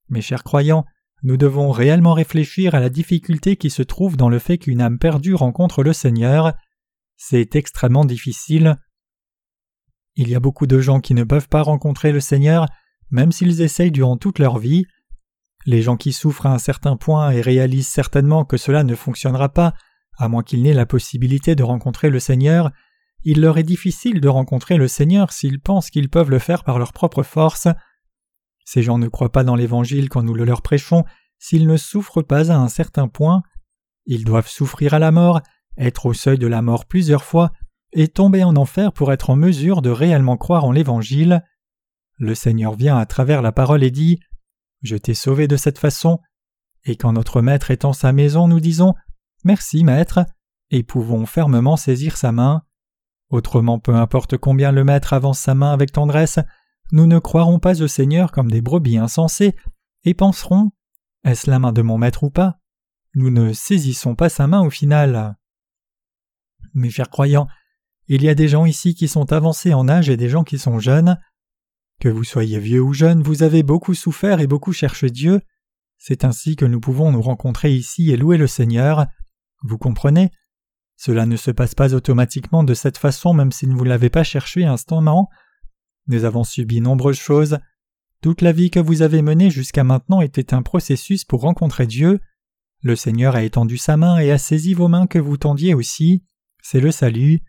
Mes 0.09 0.21
chers 0.21 0.45
croyants, 0.45 0.85
nous 1.23 1.37
devons 1.37 1.71
réellement 1.71 2.13
réfléchir 2.13 2.75
à 2.75 2.81
la 2.81 2.91
difficulté 2.91 3.57
qui 3.57 3.71
se 3.71 3.83
trouve 3.83 4.17
dans 4.17 4.29
le 4.29 4.39
fait 4.39 4.59
qu'une 4.59 4.81
âme 4.81 4.99
perdue 4.99 5.35
rencontre 5.35 5.83
le 5.83 5.93
Seigneur. 5.93 6.53
C'est 7.17 7.57
extrêmement 7.57 8.05
difficile. 8.05 8.77
Il 10.15 10.29
y 10.29 10.35
a 10.35 10.41
beaucoup 10.41 10.67
de 10.67 10.81
gens 10.81 11.01
qui 11.01 11.15
ne 11.15 11.25
peuvent 11.25 11.49
pas 11.49 11.63
rencontrer 11.63 12.13
le 12.13 12.21
Seigneur, 12.21 12.67
même 13.11 13.33
s'ils 13.33 13.63
essayent 13.63 13.91
durant 13.91 14.17
toute 14.17 14.39
leur 14.39 14.59
vie. 14.59 14.87
Les 15.65 15.83
gens 15.83 15.97
qui 15.97 16.13
souffrent 16.13 16.47
à 16.47 16.53
un 16.53 16.59
certain 16.59 16.97
point 16.97 17.31
et 17.31 17.41
réalisent 17.41 17.89
certainement 17.89 18.45
que 18.45 18.57
cela 18.57 18.85
ne 18.85 18.95
fonctionnera 18.95 19.49
pas 19.49 19.75
à 20.17 20.29
moins 20.29 20.43
qu'ils 20.43 20.63
n'aient 20.63 20.73
la 20.73 20.87
possibilité 20.87 21.55
de 21.55 21.63
rencontrer 21.63 22.11
le 22.11 22.21
Seigneur, 22.21 22.71
il 23.23 23.41
leur 23.41 23.59
est 23.59 23.65
difficile 23.65 24.21
de 24.21 24.29
rencontrer 24.29 24.77
le 24.77 24.89
Seigneur 24.89 25.33
s'ils 25.33 25.61
pensent 25.61 25.91
qu'ils 25.91 26.09
peuvent 26.09 26.31
le 26.31 26.39
faire 26.39 26.63
par 26.63 26.79
leur 26.79 26.93
propre 26.93 27.23
force. 27.23 27.69
Ces 28.65 28.83
gens 28.83 28.99
ne 28.99 29.09
croient 29.09 29.33
pas 29.33 29.45
dans 29.45 29.57
l'Évangile 29.57 30.09
quand 30.09 30.23
nous 30.23 30.35
le 30.35 30.45
leur 30.45 30.63
prêchons 30.63 31.05
s'ils 31.39 31.67
ne 31.67 31.77
souffrent 31.77 32.23
pas 32.23 32.51
à 32.51 32.57
un 32.57 32.69
certain 32.69 33.09
point. 33.09 33.43
Ils 34.07 34.25
doivent 34.25 34.49
souffrir 34.49 34.95
à 34.95 34.99
la 34.99 35.11
mort, 35.11 35.41
être 35.77 36.07
au 36.07 36.15
seuil 36.15 36.39
de 36.39 36.47
la 36.47 36.63
mort 36.63 36.87
plusieurs 36.87 37.25
fois, 37.25 37.53
et 37.93 38.09
tomber 38.09 38.45
en 38.45 38.57
enfer 38.57 38.93
pour 38.93 39.13
être 39.13 39.31
en 39.31 39.37
mesure 39.37 39.83
de 39.83 39.91
réellement 39.91 40.37
croire 40.37 40.65
en 40.65 40.73
l'Évangile. 40.73 41.43
le 42.19 42.35
Seigneur 42.35 42.75
vient 42.75 42.97
à 42.97 43.07
travers 43.07 43.43
la 43.43 43.53
parole 43.53 43.83
et 43.83 43.91
dit 43.91 44.21
Je 44.83 44.97
t'ai 44.97 45.15
sauvé 45.15 45.49
de 45.49 45.57
cette 45.57 45.79
façon. 45.79 46.21
Et 46.85 46.97
quand 46.97 47.13
notre 47.13 47.43
Maître 47.43 47.71
est 47.71 47.85
en 47.85 47.93
sa 47.93 48.13
maison, 48.13 48.49
nous 48.49 48.61
disons 48.61 48.95
Merci, 49.45 49.85
Maître, 49.85 50.21
et 50.71 50.83
pouvons 50.83 51.27
fermement 51.27 51.77
saisir 51.77 52.17
sa 52.17 52.33
main. 52.33 52.63
Autrement, 53.31 53.79
peu 53.79 53.95
importe 53.95 54.37
combien 54.37 54.73
le 54.73 54.85
Maître 54.85 55.13
avance 55.13 55.39
sa 55.39 55.55
main 55.55 55.73
avec 55.73 55.93
tendresse, 55.93 56.39
nous 56.93 57.07
ne 57.07 57.19
croirons 57.19 57.59
pas 57.59 57.83
au 57.83 57.89
Seigneur 57.89 58.33
comme 58.33 58.51
des 58.51 58.63
brebis 58.63 58.99
insensées, 58.99 59.57
et 60.05 60.15
penserons 60.15 60.71
Est-ce 61.25 61.51
la 61.51 61.59
main 61.59 61.73
de 61.73 61.83
mon 61.83 61.99
Maître 61.99 62.23
ou 62.23 62.31
pas? 62.31 62.61
Nous 63.15 63.31
ne 63.31 63.53
saisissons 63.53 64.15
pas 64.15 64.29
sa 64.29 64.47
main 64.47 64.61
au 64.61 64.71
final. 64.71 65.37
Mes 66.75 66.91
chers 66.91 67.11
croyants, 67.11 67.49
il 68.09 68.23
y 68.23 68.29
a 68.29 68.35
des 68.35 68.47
gens 68.47 68.67
ici 68.67 68.95
qui 68.95 69.09
sont 69.09 69.33
avancés 69.33 69.75
en 69.75 69.89
âge 69.89 70.11
et 70.11 70.17
des 70.17 70.29
gens 70.29 70.45
qui 70.45 70.59
sont 70.59 70.79
jeunes. 70.79 71.19
Que 71.99 72.09
vous 72.09 72.25
soyez 72.25 72.61
vieux 72.61 72.83
ou 72.83 72.93
jeune, 72.93 73.23
vous 73.23 73.43
avez 73.43 73.63
beaucoup 73.63 73.95
souffert 73.95 74.41
et 74.41 74.47
beaucoup 74.47 74.73
cherché 74.73 75.09
Dieu. 75.11 75.41
C'est 75.99 76.25
ainsi 76.25 76.55
que 76.55 76.67
nous 76.67 76.79
pouvons 76.79 77.11
nous 77.11 77.23
rencontrer 77.23 77.75
ici 77.75 78.11
et 78.11 78.17
louer 78.17 78.37
le 78.37 78.47
Seigneur. 78.47 79.07
Vous 79.67 79.79
comprenez? 79.79 80.31
Cela 80.97 81.27
ne 81.27 81.37
se 81.37 81.51
passe 81.51 81.75
pas 81.75 81.95
automatiquement 81.95 82.65
de 82.65 82.73
cette 82.73 82.99
façon 82.99 83.35
même 83.35 83.53
si 83.53 83.67
vous 83.67 83.85
ne 83.85 83.89
l'avez 83.89 84.11
pas 84.11 84.25
cherché 84.25 84.65
instantanément. 84.65 85.29
Nous 86.07 86.25
avons 86.25 86.45
subi 86.45 86.81
nombreuses 86.81 87.19
choses. 87.19 87.59
Toute 88.23 88.43
la 88.43 88.53
vie 88.53 88.71
que 88.71 88.81
vous 88.81 89.03
avez 89.03 89.23
menée 89.23 89.51
jusqu'à 89.51 89.85
maintenant 89.85 90.21
était 90.21 90.55
un 90.55 90.63
processus 90.63 91.25
pour 91.25 91.41
rencontrer 91.41 91.87
Dieu. 91.87 92.21
Le 92.83 92.97
Seigneur 92.97 93.35
a 93.35 93.43
étendu 93.43 93.77
sa 93.77 93.97
main 93.97 94.19
et 94.19 94.31
a 94.31 94.39
saisi 94.39 94.73
vos 94.73 94.89
mains 94.89 95.07
que 95.07 95.19
vous 95.19 95.37
tendiez 95.37 95.75
aussi. 95.75 96.25
C'est 96.63 96.81
le 96.81 96.93
salut. 96.93 97.41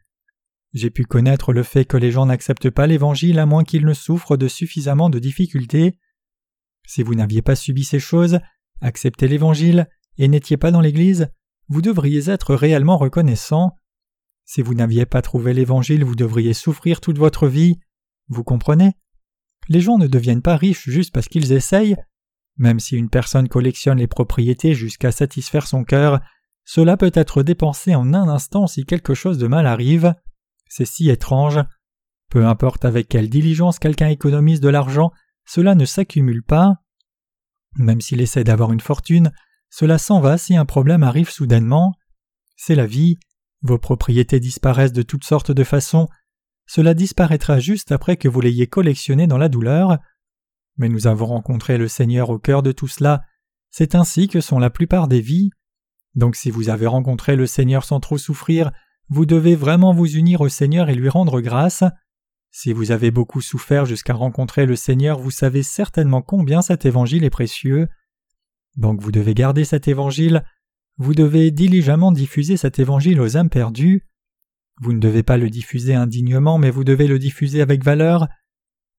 J'ai 0.74 0.90
pu 0.90 1.04
connaître 1.06 1.54
le 1.54 1.64
fait 1.64 1.86
que 1.86 1.98
les 1.98 2.12
gens 2.12 2.26
n'acceptent 2.26 2.70
pas 2.70 2.88
l'Évangile 2.88 3.40
à 3.40 3.46
moins 3.46 3.64
qu'ils 3.64 3.86
ne 3.86 3.94
souffrent 3.94 4.38
de 4.38 4.48
suffisamment 4.48 5.10
de 5.10 5.20
difficultés. 5.20 5.98
Si 6.86 7.04
vous 7.04 7.16
n'aviez 7.16 7.42
pas 7.42 7.56
subi 7.56 7.84
ces 7.84 8.00
choses, 8.00 8.40
accepté 8.82 9.28
l'Évangile 9.28 9.88
et 10.18 10.28
n'étiez 10.28 10.58
pas 10.58 10.72
dans 10.72 10.82
l'Église, 10.82 11.30
vous 11.70 11.82
devriez 11.82 12.30
être 12.30 12.56
réellement 12.56 12.98
reconnaissant. 12.98 13.76
Si 14.46 14.62
vous 14.62 14.74
n'aviez 14.74 15.06
pas 15.06 15.22
trouvé 15.22 15.54
l'Évangile, 15.54 16.06
vous 16.06 16.16
devriez 16.16 16.54
souffrir 16.54 17.02
toute 17.02 17.18
votre 17.18 17.48
vie. 17.48 17.80
Vous 18.30 18.44
comprenez? 18.44 18.94
Les 19.68 19.82
gens 19.82 19.98
ne 19.98 20.08
deviennent 20.08 20.42
pas 20.42 20.56
riches 20.56 20.90
juste 20.90 21.14
parce 21.14 21.28
qu'ils 21.28 21.52
essayent. 21.52 21.98
Même 22.58 22.80
si 22.80 22.96
une 22.96 23.10
personne 23.10 23.50
collectionne 23.50 23.98
les 23.98 24.08
propriétés 24.08 24.74
jusqu'à 24.74 25.12
satisfaire 25.12 25.68
son 25.68 25.84
cœur, 25.84 26.22
cela 26.64 26.98
peut 26.98 27.12
être 27.14 27.44
dépensé 27.44 27.96
en 27.96 28.14
un 28.14 28.28
instant 28.28 28.68
si 28.68 28.86
quelque 28.86 29.14
chose 29.14 29.38
de 29.38 29.48
mal 29.48 29.68
arrive. 29.68 30.14
C'est 30.70 30.86
si 30.86 31.10
étrange. 31.10 31.60
Peu 32.30 32.46
importe 32.46 32.86
avec 32.86 33.08
quelle 33.08 33.30
diligence 33.30 33.80
quelqu'un 33.80 34.08
économise 34.08 34.60
de 34.60 34.70
l'argent, 34.70 35.12
cela 35.46 35.76
ne 35.76 35.86
s'accumule 35.86 36.44
pas. 36.44 36.76
Même 37.76 38.02
s'il 38.02 38.22
essaie 38.22 38.44
d'avoir 38.44 38.74
une 38.74 38.82
fortune, 38.82 39.32
cela 39.70 39.98
s'en 39.98 40.20
va 40.20 40.38
si 40.38 40.56
un 40.56 40.66
problème 40.66 41.04
arrive 41.04 41.30
soudainement. 41.30 41.94
C'est 42.56 42.76
la 42.76 42.86
vie. 42.86 43.18
Vos 43.62 43.78
propriétés 43.78 44.40
disparaissent 44.40 44.94
de 44.94 45.02
toutes 45.02 45.24
sortes 45.24 45.52
de 45.52 45.64
façons. 45.64 46.08
Cela 46.68 46.94
disparaîtra 46.94 47.60
juste 47.60 47.92
après 47.92 48.18
que 48.18 48.28
vous 48.28 48.42
l'ayez 48.42 48.68
collectionné 48.68 49.28
dans 49.28 49.38
la 49.38 49.50
douleur. 49.50 49.98
Mais 50.78 50.90
nous 50.90 51.08
avons 51.08 51.26
rencontré 51.26 51.78
le 51.78 51.88
Seigneur 51.88 52.30
au 52.30 52.40
cœur 52.40 52.62
de 52.62 52.72
tout 52.72 52.88
cela. 52.88 53.24
C'est 53.70 53.96
ainsi 53.96 54.28
que 54.28 54.42
sont 54.42 54.60
la 54.60 54.70
plupart 54.70 55.08
des 55.08 55.22
vies. 55.22 55.50
Donc 56.16 56.36
si 56.36 56.50
vous 56.50 56.70
avez 56.70 56.88
rencontré 56.88 57.36
le 57.36 57.46
Seigneur 57.46 57.84
sans 57.84 58.00
trop 58.00 58.18
souffrir, 58.18 58.72
vous 59.10 59.26
devez 59.26 59.56
vraiment 59.56 59.94
vous 59.94 60.08
unir 60.08 60.42
au 60.42 60.50
Seigneur 60.50 60.90
et 60.90 60.96
lui 60.96 61.10
rendre 61.10 61.42
grâce. 61.42 61.84
Si 62.52 62.74
vous 62.74 62.92
avez 62.92 63.12
beaucoup 63.12 63.42
souffert 63.42 63.86
jusqu'à 63.86 64.14
rencontrer 64.14 64.66
le 64.66 64.76
Seigneur, 64.76 65.20
vous 65.20 65.32
savez 65.32 65.64
certainement 65.64 66.22
combien 66.22 66.62
cet 66.62 66.86
évangile 66.86 67.24
est 67.24 67.30
précieux. 67.30 67.88
Donc 68.78 69.02
vous 69.02 69.12
devez 69.12 69.34
garder 69.34 69.66
cet 69.66 69.88
évangile, 69.88 70.44
vous 70.98 71.14
devez 71.14 71.52
diligemment 71.52 72.12
diffuser 72.12 72.58
cet 72.58 72.80
évangile 72.80 73.20
aux 73.22 73.38
âmes 73.38 73.50
perdues. 73.50 74.08
Vous 74.82 74.94
ne 74.94 75.00
devez 75.00 75.24
pas 75.24 75.38
le 75.38 75.50
diffuser 75.50 75.96
indignement, 75.96 76.58
mais 76.58 76.70
vous 76.70 76.84
devez 76.84 77.08
le 77.08 77.20
diffuser 77.20 77.62
avec 77.62 77.84
valeur. 77.84 78.28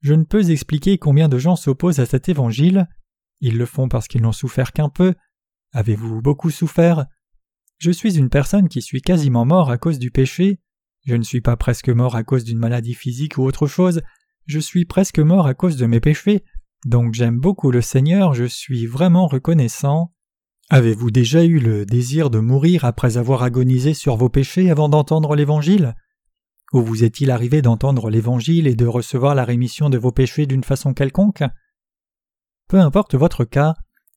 Je 0.00 0.14
ne 0.14 0.24
peux 0.24 0.50
expliquer 0.50 0.98
combien 0.98 1.28
de 1.28 1.38
gens 1.38 1.56
s'opposent 1.56 2.00
à 2.00 2.06
cet 2.06 2.28
évangile. 2.28 2.88
Ils 3.40 3.56
le 3.56 3.66
font 3.66 3.88
parce 3.88 4.08
qu'ils 4.08 4.22
n'ont 4.22 4.32
souffert 4.32 4.72
qu'un 4.72 4.88
peu. 4.88 5.14
Avez-vous 5.72 6.22
beaucoup 6.22 6.50
souffert? 6.50 7.06
Je 7.78 7.90
suis 7.90 8.16
une 8.16 8.30
personne 8.30 8.68
qui 8.68 8.82
suis 8.82 9.02
quasiment 9.02 9.44
mort 9.44 9.70
à 9.70 9.78
cause 9.78 9.98
du 9.98 10.10
péché. 10.10 10.60
Je 11.06 11.14
ne 11.14 11.22
suis 11.22 11.40
pas 11.40 11.56
presque 11.56 11.88
mort 11.88 12.16
à 12.16 12.24
cause 12.24 12.44
d'une 12.44 12.58
maladie 12.58 12.94
physique 12.94 13.38
ou 13.38 13.42
autre 13.42 13.66
chose. 13.66 14.02
Je 14.46 14.58
suis 14.58 14.84
presque 14.84 15.20
mort 15.20 15.46
à 15.46 15.54
cause 15.54 15.76
de 15.76 15.86
mes 15.86 16.00
péchés. 16.00 16.44
Donc 16.84 17.14
j'aime 17.14 17.38
beaucoup 17.38 17.70
le 17.70 17.80
Seigneur, 17.80 18.34
je 18.34 18.44
suis 18.44 18.86
vraiment 18.86 19.26
reconnaissant. 19.26 20.12
Avez-vous 20.70 21.10
déjà 21.10 21.44
eu 21.44 21.58
le 21.58 21.86
désir 21.86 22.30
de 22.30 22.38
mourir 22.38 22.84
après 22.84 23.16
avoir 23.16 23.42
agonisé 23.42 23.94
sur 23.94 24.16
vos 24.16 24.28
péchés 24.28 24.70
avant 24.70 24.88
d'entendre 24.88 25.34
l'Évangile? 25.34 25.94
Ou 26.72 26.82
vous 26.82 27.04
est-il 27.04 27.30
arrivé 27.30 27.62
d'entendre 27.62 28.10
l'Évangile 28.10 28.66
et 28.66 28.76
de 28.76 28.86
recevoir 28.86 29.34
la 29.34 29.44
rémission 29.44 29.88
de 29.88 29.96
vos 29.96 30.12
péchés 30.12 30.46
d'une 30.46 30.64
façon 30.64 30.92
quelconque? 30.92 31.42
Peu 32.68 32.78
importe 32.78 33.14
votre 33.14 33.44
cas, 33.44 33.74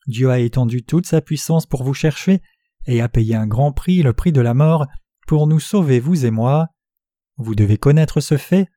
Dieu 0.08 0.30
a 0.30 0.39
étendu 0.39 0.84
toute 0.84 1.06
sa 1.06 1.22
puissance 1.22 1.65
pour 1.65 1.84
vous 1.84 1.94
chercher 1.94 2.41
et 2.86 3.01
a 3.01 3.08
payé 3.08 3.36
un 3.36 3.48
grand 3.48 3.72
prix, 3.72 4.03
le 4.03 4.13
prix 4.13 4.34
de 4.34 4.41
la 4.41 4.53
mort, 4.53 4.88
pour 5.27 5.48
nous 5.48 5.60
sauver, 5.60 6.00
vous 6.00 6.25
et 6.25 6.32
moi. 6.32 6.68
Vous 7.38 7.56
devez 7.56 7.77
connaître 7.77 8.20
ce 8.20 8.38
fait. 8.38 8.68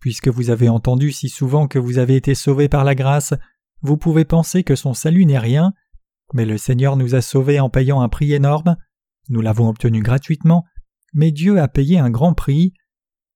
Puisque 0.00 0.28
vous 0.28 0.50
avez 0.50 0.68
entendu 0.68 1.12
si 1.12 1.28
souvent 1.28 1.68
que 1.68 1.78
vous 1.78 1.98
avez 1.98 2.16
été 2.16 2.34
sauvé 2.34 2.68
par 2.68 2.84
la 2.84 2.94
grâce, 2.94 3.34
vous 3.82 3.96
pouvez 3.96 4.24
penser 4.24 4.64
que 4.64 4.74
son 4.74 4.94
salut 4.94 5.26
n'est 5.26 5.38
rien, 5.38 5.72
mais 6.32 6.46
le 6.46 6.58
Seigneur 6.58 6.96
nous 6.96 7.14
a 7.14 7.20
sauvés 7.20 7.60
en 7.60 7.68
payant 7.68 8.00
un 8.00 8.08
prix 8.08 8.32
énorme. 8.32 8.76
Nous 9.28 9.40
l'avons 9.40 9.68
obtenu 9.68 10.00
gratuitement, 10.00 10.64
mais 11.12 11.30
Dieu 11.30 11.60
a 11.60 11.68
payé 11.68 11.98
un 11.98 12.10
grand 12.10 12.34
prix. 12.34 12.72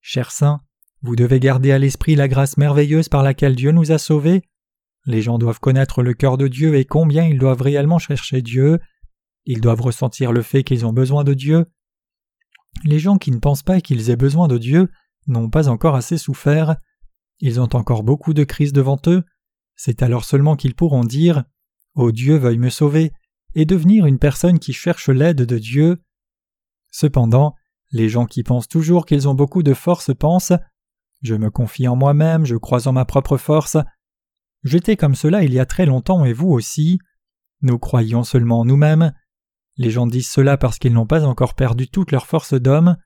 Chers 0.00 0.30
saints, 0.30 0.60
vous 1.02 1.16
devez 1.16 1.40
garder 1.40 1.72
à 1.72 1.78
l'esprit 1.78 2.14
la 2.14 2.28
grâce 2.28 2.56
merveilleuse 2.56 3.08
par 3.08 3.22
laquelle 3.22 3.56
Dieu 3.56 3.72
nous 3.72 3.92
a 3.92 3.98
sauvés. 3.98 4.42
Les 5.06 5.20
gens 5.20 5.38
doivent 5.38 5.60
connaître 5.60 6.02
le 6.02 6.14
cœur 6.14 6.38
de 6.38 6.48
Dieu 6.48 6.76
et 6.76 6.86
combien 6.86 7.24
ils 7.24 7.38
doivent 7.38 7.60
réellement 7.60 7.98
chercher 7.98 8.40
Dieu. 8.40 8.80
Ils 9.44 9.60
doivent 9.60 9.82
ressentir 9.82 10.32
le 10.32 10.40
fait 10.40 10.64
qu'ils 10.64 10.86
ont 10.86 10.94
besoin 10.94 11.24
de 11.24 11.34
Dieu. 11.34 11.66
Les 12.84 12.98
gens 12.98 13.18
qui 13.18 13.30
ne 13.30 13.38
pensent 13.38 13.62
pas 13.62 13.80
qu'ils 13.80 14.08
aient 14.08 14.16
besoin 14.16 14.48
de 14.48 14.56
Dieu 14.56 14.88
n'ont 15.26 15.50
pas 15.50 15.68
encore 15.68 15.94
assez 15.94 16.18
souffert. 16.18 16.76
Ils 17.40 17.60
ont 17.60 17.74
encore 17.74 18.02
beaucoup 18.02 18.34
de 18.34 18.44
crises 18.44 18.72
devant 18.72 19.00
eux. 19.06 19.24
C'est 19.76 20.02
alors 20.02 20.24
seulement 20.24 20.56
qu'ils 20.56 20.74
pourront 20.74 21.04
dire 21.04 21.44
oh 21.94 22.12
Dieu 22.12 22.36
veuille 22.36 22.58
me 22.58 22.70
sauver 22.70 23.12
et 23.54 23.64
devenir 23.64 24.06
une 24.06 24.18
personne 24.18 24.58
qui 24.58 24.72
cherche 24.72 25.08
l'aide 25.08 25.42
de 25.42 25.58
Dieu. 25.58 26.02
Cependant, 26.90 27.54
les 27.92 28.08
gens 28.08 28.26
qui 28.26 28.42
pensent 28.42 28.68
toujours 28.68 29.06
qu'ils 29.06 29.28
ont 29.28 29.34
beaucoup 29.34 29.62
de 29.62 29.74
force 29.74 30.12
pensent 30.14 30.52
Je 31.22 31.34
me 31.34 31.50
confie 31.50 31.88
en 31.88 31.96
moi-même, 31.96 32.44
je 32.44 32.56
crois 32.56 32.88
en 32.88 32.92
ma 32.92 33.04
propre 33.04 33.36
force. 33.36 33.76
J'étais 34.64 34.96
comme 34.96 35.14
cela 35.14 35.44
il 35.44 35.52
y 35.52 35.60
a 35.60 35.66
très 35.66 35.86
longtemps 35.86 36.24
et 36.24 36.32
vous 36.32 36.48
aussi. 36.48 36.98
Nous 37.62 37.78
croyons 37.78 38.24
seulement 38.24 38.60
en 38.60 38.64
nous-mêmes. 38.64 39.12
Les 39.76 39.90
gens 39.90 40.06
disent 40.06 40.30
cela 40.30 40.56
parce 40.56 40.78
qu'ils 40.78 40.92
n'ont 40.92 41.06
pas 41.06 41.24
encore 41.24 41.54
perdu 41.54 41.88
toute 41.88 42.12
leur 42.12 42.26
force 42.26 42.54
d'homme. 42.54 42.96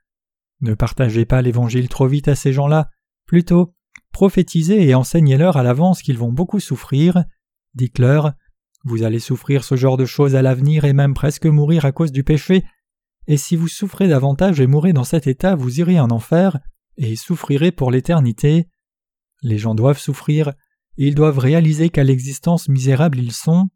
Ne 0.60 0.74
partagez 0.74 1.24
pas 1.24 1.42
l'Évangile 1.42 1.88
trop 1.88 2.06
vite 2.06 2.28
à 2.28 2.34
ces 2.34 2.52
gens-là, 2.52 2.90
plutôt 3.26 3.74
prophétisez 4.12 4.88
et 4.88 4.94
enseignez-leur 4.94 5.56
à 5.56 5.62
l'avance 5.62 6.02
qu'ils 6.02 6.18
vont 6.18 6.32
beaucoup 6.32 6.60
souffrir. 6.60 7.24
Dites-leur 7.74 8.32
Vous 8.84 9.02
allez 9.04 9.20
souffrir 9.20 9.62
ce 9.62 9.76
genre 9.76 9.96
de 9.96 10.06
choses 10.06 10.34
à 10.34 10.42
l'avenir 10.42 10.84
et 10.84 10.92
même 10.92 11.14
presque 11.14 11.46
mourir 11.46 11.84
à 11.84 11.92
cause 11.92 12.10
du 12.10 12.24
péché, 12.24 12.64
et 13.28 13.36
si 13.36 13.56
vous 13.56 13.68
souffrez 13.68 14.08
davantage 14.08 14.58
et 14.58 14.66
mourrez 14.66 14.94
dans 14.94 15.04
cet 15.04 15.26
état, 15.26 15.54
vous 15.54 15.80
irez 15.80 16.00
en 16.00 16.10
enfer 16.10 16.58
et 16.96 17.14
souffrirez 17.14 17.72
pour 17.72 17.90
l'éternité. 17.90 18.68
Les 19.42 19.58
gens 19.58 19.74
doivent 19.74 19.98
souffrir, 19.98 20.54
ils 20.96 21.14
doivent 21.14 21.38
réaliser 21.38 21.90
qu'à 21.90 22.04
l'existence 22.04 22.68
misérable 22.68 23.18
ils 23.18 23.32
sont. 23.32 23.68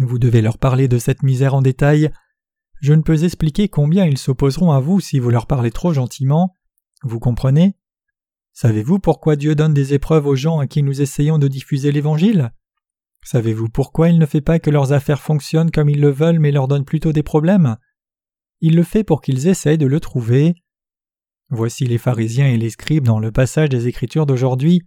Vous 0.00 0.18
devez 0.18 0.42
leur 0.42 0.58
parler 0.58 0.88
de 0.88 0.98
cette 0.98 1.22
misère 1.22 1.54
en 1.54 1.62
détail. 1.62 2.10
Je 2.80 2.92
ne 2.92 3.02
peux 3.02 3.24
expliquer 3.24 3.68
combien 3.68 4.06
ils 4.06 4.18
s'opposeront 4.18 4.72
à 4.72 4.80
vous 4.80 5.00
si 5.00 5.18
vous 5.18 5.30
leur 5.30 5.46
parlez 5.46 5.70
trop 5.70 5.92
gentiment. 5.92 6.54
Vous 7.02 7.18
comprenez? 7.18 7.76
Savez-vous 8.52 8.98
pourquoi 8.98 9.36
Dieu 9.36 9.54
donne 9.54 9.74
des 9.74 9.94
épreuves 9.94 10.26
aux 10.26 10.36
gens 10.36 10.58
à 10.58 10.66
qui 10.66 10.82
nous 10.82 11.00
essayons 11.00 11.38
de 11.38 11.48
diffuser 11.48 11.92
l'Évangile? 11.92 12.52
Savez-vous 13.24 13.68
pourquoi 13.68 14.08
il 14.08 14.18
ne 14.18 14.26
fait 14.26 14.40
pas 14.40 14.58
que 14.58 14.70
leurs 14.70 14.92
affaires 14.92 15.20
fonctionnent 15.20 15.70
comme 15.70 15.88
ils 15.88 16.00
le 16.00 16.10
veulent 16.10 16.40
mais 16.40 16.52
leur 16.52 16.68
donne 16.68 16.84
plutôt 16.84 17.12
des 17.12 17.22
problèmes? 17.22 17.76
Il 18.60 18.74
le 18.74 18.82
fait 18.82 19.04
pour 19.04 19.20
qu'ils 19.20 19.48
essayent 19.48 19.78
de 19.78 19.86
le 19.86 20.00
trouver. 20.00 20.54
Voici 21.50 21.86
les 21.86 21.98
pharisiens 21.98 22.48
et 22.48 22.56
les 22.56 22.70
scribes 22.70 23.04
dans 23.04 23.20
le 23.20 23.32
passage 23.32 23.68
des 23.68 23.86
Écritures 23.86 24.26
d'aujourd'hui. 24.26 24.82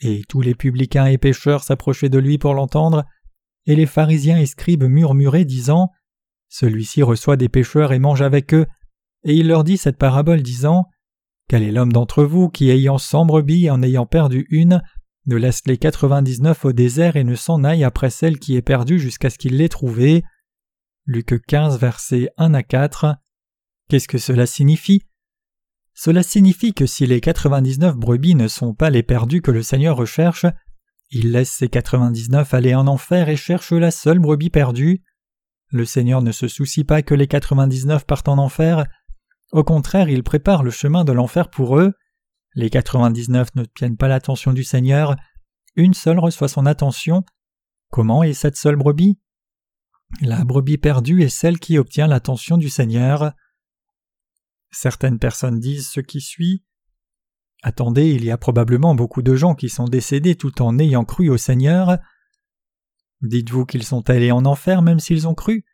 Et 0.00 0.22
tous 0.28 0.40
les 0.40 0.54
publicains 0.54 1.06
et 1.06 1.18
pécheurs 1.18 1.64
s'approchaient 1.64 2.08
de 2.08 2.18
lui 2.18 2.38
pour 2.38 2.54
l'entendre, 2.54 3.04
et 3.66 3.74
les 3.74 3.86
pharisiens 3.86 4.38
et 4.38 4.46
scribes 4.46 4.84
murmuraient, 4.84 5.44
disant 5.44 5.90
Celui-ci 6.48 7.02
reçoit 7.02 7.36
des 7.36 7.48
pécheurs 7.48 7.92
et 7.92 7.98
mange 7.98 8.22
avec 8.22 8.54
eux. 8.54 8.66
Et 9.24 9.34
il 9.34 9.48
leur 9.48 9.64
dit 9.64 9.76
cette 9.76 9.98
parabole, 9.98 10.42
disant 10.42 10.86
Quel 11.48 11.62
est 11.62 11.72
l'homme 11.72 11.92
d'entre 11.92 12.24
vous 12.24 12.48
qui, 12.48 12.70
ayant 12.70 12.98
cent 12.98 13.26
brebis, 13.26 13.70
en 13.70 13.82
ayant 13.82 14.06
perdu 14.06 14.46
une, 14.50 14.82
ne 15.26 15.36
laisse 15.36 15.62
les 15.66 15.76
quatre-vingt-dix-neuf 15.76 16.64
au 16.64 16.72
désert 16.72 17.16
et 17.16 17.24
ne 17.24 17.34
s'en 17.34 17.64
aille 17.64 17.84
après 17.84 18.10
celle 18.10 18.38
qui 18.38 18.56
est 18.56 18.62
perdue 18.62 18.98
jusqu'à 18.98 19.30
ce 19.30 19.38
qu'il 19.38 19.56
l'ait 19.56 19.68
trouvée? 19.68 20.22
Luc 21.04 21.34
15, 21.46 21.78
versets 21.78 22.30
1 22.36 22.54
à 22.54 22.62
4. 22.62 23.16
Qu'est-ce 23.88 24.08
que 24.08 24.18
cela 24.18 24.46
signifie? 24.46 25.02
Cela 25.94 26.22
signifie 26.22 26.74
que 26.74 26.86
si 26.86 27.06
les 27.06 27.20
quatre-vingt-dix-neuf 27.20 27.96
brebis 27.96 28.34
ne 28.34 28.48
sont 28.48 28.74
pas 28.74 28.90
les 28.90 29.02
perdus 29.02 29.40
que 29.40 29.50
le 29.50 29.62
Seigneur 29.62 29.96
recherche, 29.96 30.46
il 31.10 31.32
laisse 31.32 31.50
ces 31.50 31.68
quatre-vingt-dix-neuf 31.68 32.52
aller 32.52 32.74
en 32.74 32.86
enfer 32.86 33.28
et 33.28 33.36
cherche 33.36 33.72
la 33.72 33.90
seule 33.90 34.18
brebis 34.18 34.50
perdue. 34.50 35.02
Le 35.68 35.84
Seigneur 35.84 36.22
ne 36.22 36.32
se 36.32 36.48
soucie 36.48 36.84
pas 36.84 37.02
que 37.02 37.14
les 37.14 37.26
quatre-vingt-dix-neuf 37.26 38.06
partent 38.06 38.28
en 38.28 38.38
enfer, 38.38 38.86
au 39.52 39.64
contraire 39.64 40.08
il 40.08 40.22
prépare 40.22 40.62
le 40.62 40.70
chemin 40.70 41.04
de 41.04 41.12
l'enfer 41.12 41.50
pour 41.50 41.78
eux. 41.78 41.92
Les 42.54 42.70
quatre-vingt-dix-neuf 42.70 43.54
ne 43.54 43.64
tiennent 43.64 43.96
pas 43.96 44.08
l'attention 44.08 44.52
du 44.52 44.64
Seigneur, 44.64 45.16
une 45.74 45.94
seule 45.94 46.18
reçoit 46.18 46.48
son 46.48 46.66
attention. 46.66 47.24
Comment 47.90 48.22
est 48.22 48.32
cette 48.32 48.56
seule 48.56 48.76
brebis? 48.76 49.18
La 50.20 50.44
brebis 50.44 50.78
perdue 50.78 51.22
est 51.22 51.28
celle 51.28 51.58
qui 51.58 51.78
obtient 51.78 52.06
l'attention 52.06 52.56
du 52.56 52.70
Seigneur. 52.70 53.32
Certaines 54.70 55.18
personnes 55.18 55.58
disent 55.58 55.88
ce 55.88 56.00
qui 56.00 56.20
suit. 56.20 56.64
Attendez, 57.62 58.10
il 58.10 58.24
y 58.24 58.30
a 58.30 58.38
probablement 58.38 58.94
beaucoup 58.94 59.22
de 59.22 59.34
gens 59.34 59.54
qui 59.54 59.68
sont 59.68 59.86
décédés 59.86 60.36
tout 60.36 60.62
en 60.62 60.78
ayant 60.78 61.04
cru 61.04 61.28
au 61.28 61.36
Seigneur. 61.36 61.98
Dites-vous 63.26 63.66
qu'ils 63.66 63.82
sont 63.82 64.08
allés 64.08 64.30
en 64.30 64.44
enfer 64.44 64.82
même 64.82 65.00
s'ils 65.00 65.26
ont 65.26 65.34
cru? 65.34 65.64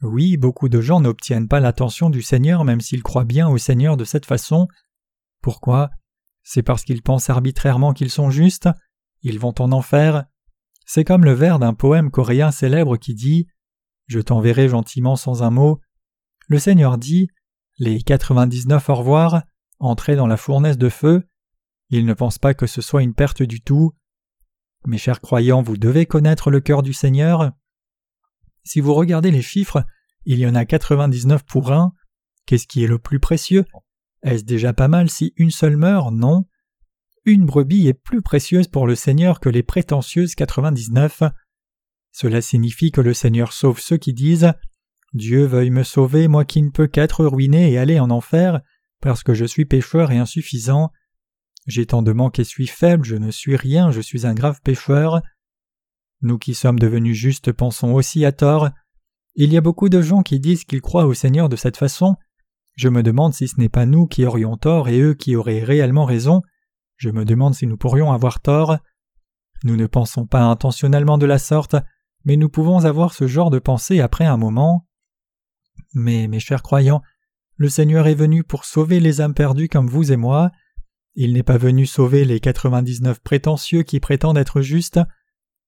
Oui, 0.00 0.36
beaucoup 0.36 0.68
de 0.68 0.80
gens 0.80 1.00
n'obtiennent 1.00 1.48
pas 1.48 1.60
l'attention 1.60 2.10
du 2.10 2.22
Seigneur 2.22 2.64
même 2.64 2.80
s'ils 2.80 3.02
croient 3.02 3.24
bien 3.24 3.48
au 3.48 3.58
Seigneur 3.58 3.96
de 3.96 4.04
cette 4.04 4.26
façon. 4.26 4.66
Pourquoi? 5.42 5.90
C'est 6.42 6.62
parce 6.62 6.82
qu'ils 6.82 7.02
pensent 7.02 7.30
arbitrairement 7.30 7.92
qu'ils 7.92 8.10
sont 8.10 8.30
justes, 8.30 8.68
ils 9.22 9.38
vont 9.38 9.54
en 9.58 9.70
enfer? 9.70 10.24
C'est 10.86 11.04
comme 11.04 11.24
le 11.24 11.32
vers 11.32 11.58
d'un 11.58 11.74
poème 11.74 12.10
coréen 12.10 12.50
célèbre 12.50 12.96
qui 12.96 13.14
dit 13.14 13.46
Je 14.06 14.18
t'enverrai 14.18 14.68
gentiment 14.68 15.14
sans 15.14 15.42
un 15.42 15.50
mot. 15.50 15.80
Le 16.48 16.58
Seigneur 16.58 16.98
dit 16.98 17.28
Les 17.78 18.02
quatre-vingt-dix-neuf 18.02 18.88
au 18.88 18.94
revoir, 18.94 19.42
entrez 19.78 20.16
dans 20.16 20.26
la 20.26 20.36
fournaise 20.36 20.78
de 20.78 20.88
feu. 20.88 21.22
Il 21.90 22.06
ne 22.06 22.14
pense 22.14 22.38
pas 22.38 22.54
que 22.54 22.66
ce 22.66 22.80
soit 22.80 23.02
une 23.02 23.14
perte 23.14 23.42
du 23.42 23.60
tout. 23.60 23.92
Mes 24.86 24.98
chers 24.98 25.20
croyants, 25.20 25.62
vous 25.62 25.76
devez 25.76 26.06
connaître 26.06 26.50
le 26.50 26.60
cœur 26.60 26.82
du 26.82 26.92
Seigneur. 26.92 27.52
Si 28.64 28.80
vous 28.80 28.94
regardez 28.94 29.30
les 29.30 29.42
chiffres, 29.42 29.84
il 30.24 30.38
y 30.38 30.46
en 30.46 30.54
a 30.54 30.64
quatre-vingt-dix-neuf 30.64 31.44
pour 31.44 31.72
un. 31.72 31.92
Qu'est-ce 32.46 32.66
qui 32.66 32.82
est 32.82 32.88
le 32.88 32.98
plus 32.98 33.20
précieux? 33.20 33.64
Est-ce 34.22 34.44
déjà 34.44 34.72
pas 34.72 34.88
mal 34.88 35.08
si 35.08 35.32
une 35.36 35.50
seule 35.50 35.76
meurt? 35.76 36.12
Non. 36.12 36.46
Une 37.24 37.46
brebis 37.46 37.86
est 37.86 37.94
plus 37.94 38.22
précieuse 38.22 38.66
pour 38.66 38.88
le 38.88 38.96
Seigneur 38.96 39.38
que 39.38 39.48
les 39.48 39.62
prétentieuses 39.62 40.34
quatre-vingt-dix-neuf. 40.34 41.22
Cela 42.10 42.42
signifie 42.42 42.90
que 42.90 43.00
le 43.00 43.14
Seigneur 43.14 43.52
sauve 43.52 43.80
ceux 43.80 43.96
qui 43.96 44.12
disent 44.12 44.52
Dieu 45.12 45.44
veuille 45.44 45.70
me 45.70 45.84
sauver, 45.84 46.26
moi 46.26 46.44
qui 46.44 46.60
ne 46.60 46.70
peux 46.70 46.88
qu'être 46.88 47.24
ruiné 47.24 47.70
et 47.70 47.78
aller 47.78 48.00
en 48.00 48.10
enfer, 48.10 48.60
parce 49.00 49.22
que 49.22 49.34
je 49.34 49.44
suis 49.44 49.64
pécheur 49.64 50.10
et 50.10 50.18
insuffisant. 50.18 50.90
J'ai 51.66 51.86
tant 51.86 52.02
de 52.02 52.12
manques 52.12 52.38
et 52.38 52.44
suis 52.44 52.66
faible, 52.66 53.04
je 53.04 53.16
ne 53.16 53.30
suis 53.30 53.56
rien, 53.56 53.90
je 53.90 54.00
suis 54.00 54.26
un 54.26 54.34
grave 54.34 54.60
pécheur. 54.62 55.22
Nous 56.20 56.38
qui 56.38 56.54
sommes 56.54 56.78
devenus 56.78 57.16
justes 57.16 57.52
pensons 57.52 57.92
aussi 57.92 58.24
à 58.24 58.32
tort. 58.32 58.70
Il 59.34 59.52
y 59.52 59.56
a 59.56 59.60
beaucoup 59.60 59.88
de 59.88 60.02
gens 60.02 60.22
qui 60.22 60.40
disent 60.40 60.64
qu'ils 60.64 60.82
croient 60.82 61.06
au 61.06 61.14
Seigneur 61.14 61.48
de 61.48 61.56
cette 61.56 61.76
façon, 61.76 62.16
je 62.74 62.88
me 62.88 63.02
demande 63.02 63.34
si 63.34 63.48
ce 63.48 63.60
n'est 63.60 63.68
pas 63.68 63.86
nous 63.86 64.06
qui 64.06 64.24
aurions 64.24 64.56
tort 64.56 64.88
et 64.88 65.00
eux 65.00 65.14
qui 65.14 65.36
auraient 65.36 65.62
réellement 65.62 66.04
raison. 66.04 66.42
Je 66.96 67.10
me 67.10 67.24
demande 67.24 67.54
si 67.54 67.66
nous 67.66 67.76
pourrions 67.76 68.12
avoir 68.12 68.40
tort. 68.40 68.78
Nous 69.64 69.76
ne 69.76 69.86
pensons 69.86 70.26
pas 70.26 70.42
intentionnellement 70.42 71.18
de 71.18 71.26
la 71.26 71.38
sorte, 71.38 71.76
mais 72.24 72.36
nous 72.36 72.48
pouvons 72.48 72.84
avoir 72.84 73.12
ce 73.12 73.26
genre 73.26 73.50
de 73.50 73.58
pensée 73.58 74.00
après 74.00 74.24
un 74.24 74.36
moment. 74.36 74.88
Mais, 75.94 76.26
mes 76.28 76.40
chers 76.40 76.62
croyants, 76.62 77.02
le 77.56 77.68
Seigneur 77.68 78.06
est 78.06 78.14
venu 78.14 78.42
pour 78.42 78.64
sauver 78.64 79.00
les 79.00 79.20
âmes 79.20 79.34
perdues 79.34 79.68
comme 79.68 79.88
vous 79.88 80.10
et 80.10 80.16
moi. 80.16 80.50
Il 81.14 81.34
n'est 81.34 81.42
pas 81.42 81.58
venu 81.58 81.84
sauver 81.84 82.24
les 82.24 82.40
quatre-vingt-dix-neuf 82.40 83.20
prétentieux 83.20 83.82
qui 83.82 84.00
prétendent 84.00 84.38
être 84.38 84.62
justes. 84.62 85.00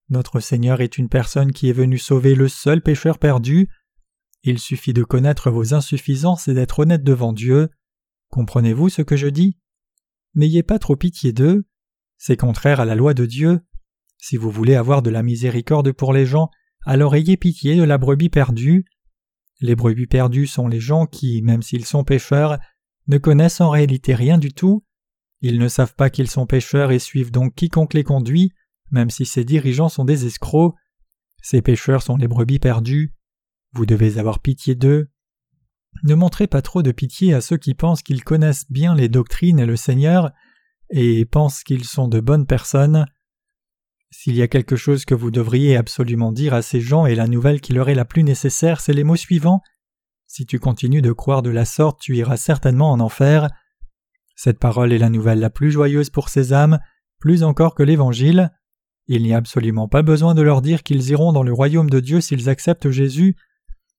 Notre 0.08 0.40
Seigneur 0.40 0.80
est 0.80 0.98
une 0.98 1.08
personne 1.08 1.52
qui 1.52 1.68
est 1.68 1.74
venue 1.74 1.98
sauver 1.98 2.34
le 2.34 2.48
seul 2.48 2.80
pécheur 2.80 3.18
perdu. 3.18 3.68
Il 4.42 4.58
suffit 4.58 4.92
de 4.92 5.04
connaître 5.04 5.50
vos 5.50 5.74
insuffisances 5.74 6.48
et 6.48 6.54
d'être 6.54 6.80
honnête 6.80 7.02
devant 7.02 7.32
Dieu. 7.32 7.70
Comprenez-vous 8.28 8.88
ce 8.88 9.02
que 9.02 9.16
je 9.16 9.28
dis? 9.28 9.58
N'ayez 10.34 10.62
pas 10.62 10.78
trop 10.78 10.96
pitié 10.96 11.32
d'eux. 11.32 11.64
C'est 12.16 12.36
contraire 12.36 12.80
à 12.80 12.84
la 12.84 12.94
loi 12.94 13.14
de 13.14 13.26
Dieu. 13.26 13.60
Si 14.18 14.36
vous 14.36 14.50
voulez 14.50 14.74
avoir 14.74 15.02
de 15.02 15.10
la 15.10 15.22
miséricorde 15.22 15.92
pour 15.92 16.12
les 16.12 16.26
gens, 16.26 16.50
alors 16.86 17.14
ayez 17.14 17.36
pitié 17.36 17.76
de 17.76 17.82
la 17.82 17.98
brebis 17.98 18.30
perdue. 18.30 18.86
Les 19.60 19.76
brebis 19.76 20.06
perdues 20.06 20.46
sont 20.46 20.68
les 20.68 20.80
gens 20.80 21.06
qui, 21.06 21.42
même 21.42 21.62
s'ils 21.62 21.84
sont 21.84 22.04
pécheurs, 22.04 22.58
ne 23.06 23.18
connaissent 23.18 23.60
en 23.60 23.70
réalité 23.70 24.14
rien 24.14 24.38
du 24.38 24.52
tout. 24.52 24.84
Ils 25.46 25.58
ne 25.58 25.68
savent 25.68 25.94
pas 25.94 26.08
qu'ils 26.08 26.30
sont 26.30 26.46
pécheurs 26.46 26.90
et 26.90 26.98
suivent 26.98 27.30
donc 27.30 27.54
quiconque 27.54 27.92
les 27.92 28.02
conduit, 28.02 28.54
même 28.90 29.10
si 29.10 29.26
ces 29.26 29.44
dirigeants 29.44 29.90
sont 29.90 30.06
des 30.06 30.24
escrocs. 30.24 30.74
Ces 31.42 31.60
pécheurs 31.60 32.02
sont 32.02 32.16
les 32.16 32.28
brebis 32.28 32.58
perdues. 32.58 33.12
Vous 33.74 33.84
devez 33.84 34.16
avoir 34.16 34.40
pitié 34.40 34.74
d'eux. 34.74 35.10
Ne 36.02 36.14
montrez 36.14 36.46
pas 36.46 36.62
trop 36.62 36.82
de 36.82 36.92
pitié 36.92 37.34
à 37.34 37.42
ceux 37.42 37.58
qui 37.58 37.74
pensent 37.74 38.02
qu'ils 38.02 38.24
connaissent 38.24 38.64
bien 38.70 38.94
les 38.94 39.10
doctrines 39.10 39.58
et 39.58 39.66
le 39.66 39.76
Seigneur, 39.76 40.30
et 40.88 41.26
pensent 41.26 41.62
qu'ils 41.62 41.84
sont 41.84 42.08
de 42.08 42.20
bonnes 42.20 42.46
personnes. 42.46 43.04
S'il 44.10 44.36
y 44.36 44.42
a 44.42 44.48
quelque 44.48 44.76
chose 44.76 45.04
que 45.04 45.14
vous 45.14 45.30
devriez 45.30 45.76
absolument 45.76 46.32
dire 46.32 46.54
à 46.54 46.62
ces 46.62 46.80
gens 46.80 47.04
et 47.04 47.14
la 47.14 47.28
nouvelle 47.28 47.60
qui 47.60 47.74
leur 47.74 47.90
est 47.90 47.94
la 47.94 48.06
plus 48.06 48.24
nécessaire, 48.24 48.80
c'est 48.80 48.94
les 48.94 49.04
mots 49.04 49.14
suivants. 49.14 49.60
Si 50.26 50.46
tu 50.46 50.58
continues 50.58 51.02
de 51.02 51.12
croire 51.12 51.42
de 51.42 51.50
la 51.50 51.66
sorte, 51.66 52.00
tu 52.00 52.16
iras 52.16 52.38
certainement 52.38 52.90
en 52.90 53.00
enfer. 53.00 53.50
Cette 54.34 54.58
parole 54.58 54.92
est 54.92 54.98
la 54.98 55.10
nouvelle 55.10 55.40
la 55.40 55.50
plus 55.50 55.70
joyeuse 55.70 56.10
pour 56.10 56.28
ces 56.28 56.52
âmes, 56.52 56.78
plus 57.20 57.42
encore 57.42 57.74
que 57.74 57.82
l'Évangile. 57.82 58.50
Il 59.06 59.22
n'y 59.22 59.34
a 59.34 59.38
absolument 59.38 59.88
pas 59.88 60.02
besoin 60.02 60.34
de 60.34 60.42
leur 60.42 60.62
dire 60.62 60.82
qu'ils 60.82 61.10
iront 61.10 61.32
dans 61.32 61.42
le 61.42 61.52
royaume 61.52 61.90
de 61.90 62.00
Dieu 62.00 62.20
s'ils 62.20 62.48
acceptent 62.48 62.90
Jésus, 62.90 63.36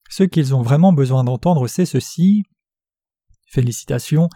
ce 0.09 0.23
qu'ils 0.23 0.53
ont 0.53 0.61
vraiment 0.61 0.93
besoin 0.93 1.23
d'entendre, 1.23 1.67
c'est 1.67 1.85
ceci. 1.85 2.43
Félicitations, 3.47 4.29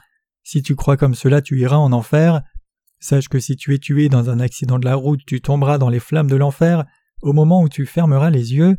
si 0.44 0.62
tu 0.62 0.76
crois 0.76 0.98
comme 0.98 1.16
cela, 1.16 1.42
tu 1.42 1.60
iras 1.60 1.78
en 1.78 1.92
enfer. 1.92 2.42
Sache 3.00 3.30
que 3.30 3.40
si 3.40 3.56
tu 3.56 3.74
es 3.74 3.78
tué 3.78 4.10
dans 4.10 4.30
un 4.30 4.40
accident 4.40 4.80
de 4.80 4.86
la 4.86 4.96
route, 4.96 5.22
tu 5.26 5.42
tomberas 5.42 5.78
dans 5.78 5.90
les 5.90 6.00
flammes 6.00 6.30
de 6.30 6.36
l'enfer 6.36 6.86
au 7.22 7.34
moment 7.34 7.62
où 7.62 7.70
tu 7.70 7.86
fermeras 7.86 8.30
les 8.30 8.54
yeux. 8.54 8.78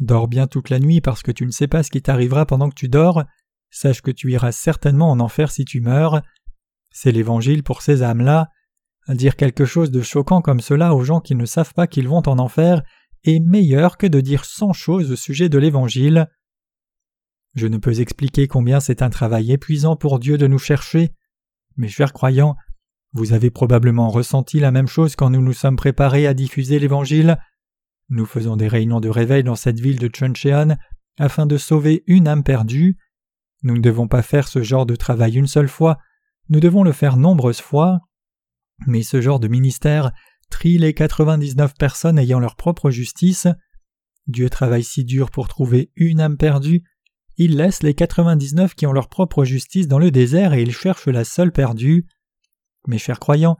Dors 0.00 0.28
bien 0.28 0.46
toute 0.46 0.70
la 0.70 0.78
nuit 0.78 1.00
parce 1.00 1.22
que 1.22 1.32
tu 1.32 1.44
ne 1.44 1.50
sais 1.50 1.66
pas 1.66 1.82
ce 1.82 1.90
qui 1.90 2.02
t'arrivera 2.02 2.46
pendant 2.46 2.68
que 2.68 2.74
tu 2.74 2.88
dors. 2.88 3.24
Sache 3.70 4.00
que 4.00 4.10
tu 4.10 4.30
iras 4.32 4.52
certainement 4.52 5.10
en 5.10 5.20
enfer 5.20 5.50
si 5.50 5.64
tu 5.64 5.80
meurs. 5.80 6.22
C'est 7.00 7.12
l'évangile 7.12 7.62
pour 7.62 7.82
ces 7.82 8.02
âmes-là. 8.02 8.48
Dire 9.06 9.36
quelque 9.36 9.64
chose 9.64 9.92
de 9.92 10.02
choquant 10.02 10.42
comme 10.42 10.58
cela 10.58 10.96
aux 10.96 11.04
gens 11.04 11.20
qui 11.20 11.36
ne 11.36 11.44
savent 11.46 11.72
pas 11.72 11.86
qu'ils 11.86 12.08
vont 12.08 12.28
en 12.28 12.40
enfer 12.40 12.82
est 13.22 13.38
meilleur 13.38 13.98
que 13.98 14.08
de 14.08 14.20
dire 14.20 14.44
cent 14.44 14.72
choses 14.72 15.12
au 15.12 15.14
sujet 15.14 15.48
de 15.48 15.58
l'Évangile. 15.58 16.26
Je 17.54 17.68
ne 17.68 17.78
peux 17.78 18.00
expliquer 18.00 18.48
combien 18.48 18.80
c'est 18.80 19.00
un 19.00 19.10
travail 19.10 19.52
épuisant 19.52 19.94
pour 19.94 20.18
Dieu 20.18 20.38
de 20.38 20.48
nous 20.48 20.58
chercher. 20.58 21.14
Mes 21.76 21.86
chers 21.86 22.12
croyants, 22.12 22.56
vous 23.12 23.32
avez 23.32 23.50
probablement 23.50 24.08
ressenti 24.08 24.58
la 24.58 24.72
même 24.72 24.88
chose 24.88 25.14
quand 25.14 25.30
nous 25.30 25.40
nous 25.40 25.52
sommes 25.52 25.76
préparés 25.76 26.26
à 26.26 26.34
diffuser 26.34 26.80
l'Évangile. 26.80 27.38
Nous 28.08 28.26
faisons 28.26 28.56
des 28.56 28.66
réunions 28.66 28.98
de 28.98 29.08
réveil 29.08 29.44
dans 29.44 29.54
cette 29.54 29.78
ville 29.78 30.00
de 30.00 30.10
Chuncheon 30.12 30.76
afin 31.16 31.46
de 31.46 31.58
sauver 31.58 32.02
une 32.08 32.26
âme 32.26 32.42
perdue. 32.42 32.98
Nous 33.62 33.76
ne 33.76 33.82
devons 33.82 34.08
pas 34.08 34.22
faire 34.22 34.48
ce 34.48 34.64
genre 34.64 34.84
de 34.84 34.96
travail 34.96 35.36
une 35.36 35.46
seule 35.46 35.68
fois, 35.68 35.98
nous 36.48 36.60
devons 36.60 36.82
le 36.82 36.92
faire 36.92 37.16
nombreuses 37.16 37.60
fois. 37.60 38.00
Mais 38.86 39.02
ce 39.02 39.20
genre 39.20 39.40
de 39.40 39.48
ministère 39.48 40.12
trie 40.50 40.78
les 40.78 40.94
99 40.94 41.74
personnes 41.74 42.18
ayant 42.18 42.40
leur 42.40 42.56
propre 42.56 42.90
justice. 42.90 43.46
Dieu 44.26 44.48
travaille 44.50 44.84
si 44.84 45.04
dur 45.04 45.30
pour 45.30 45.48
trouver 45.48 45.90
une 45.96 46.20
âme 46.20 46.36
perdue, 46.36 46.84
il 47.40 47.56
laisse 47.56 47.84
les 47.84 47.94
99 47.94 48.74
qui 48.74 48.86
ont 48.86 48.92
leur 48.92 49.08
propre 49.08 49.44
justice 49.44 49.86
dans 49.86 50.00
le 50.00 50.10
désert 50.10 50.54
et 50.54 50.62
il 50.62 50.72
cherche 50.72 51.06
la 51.06 51.24
seule 51.24 51.52
perdue. 51.52 52.06
Mes 52.88 52.98
chers 52.98 53.20
croyants, 53.20 53.56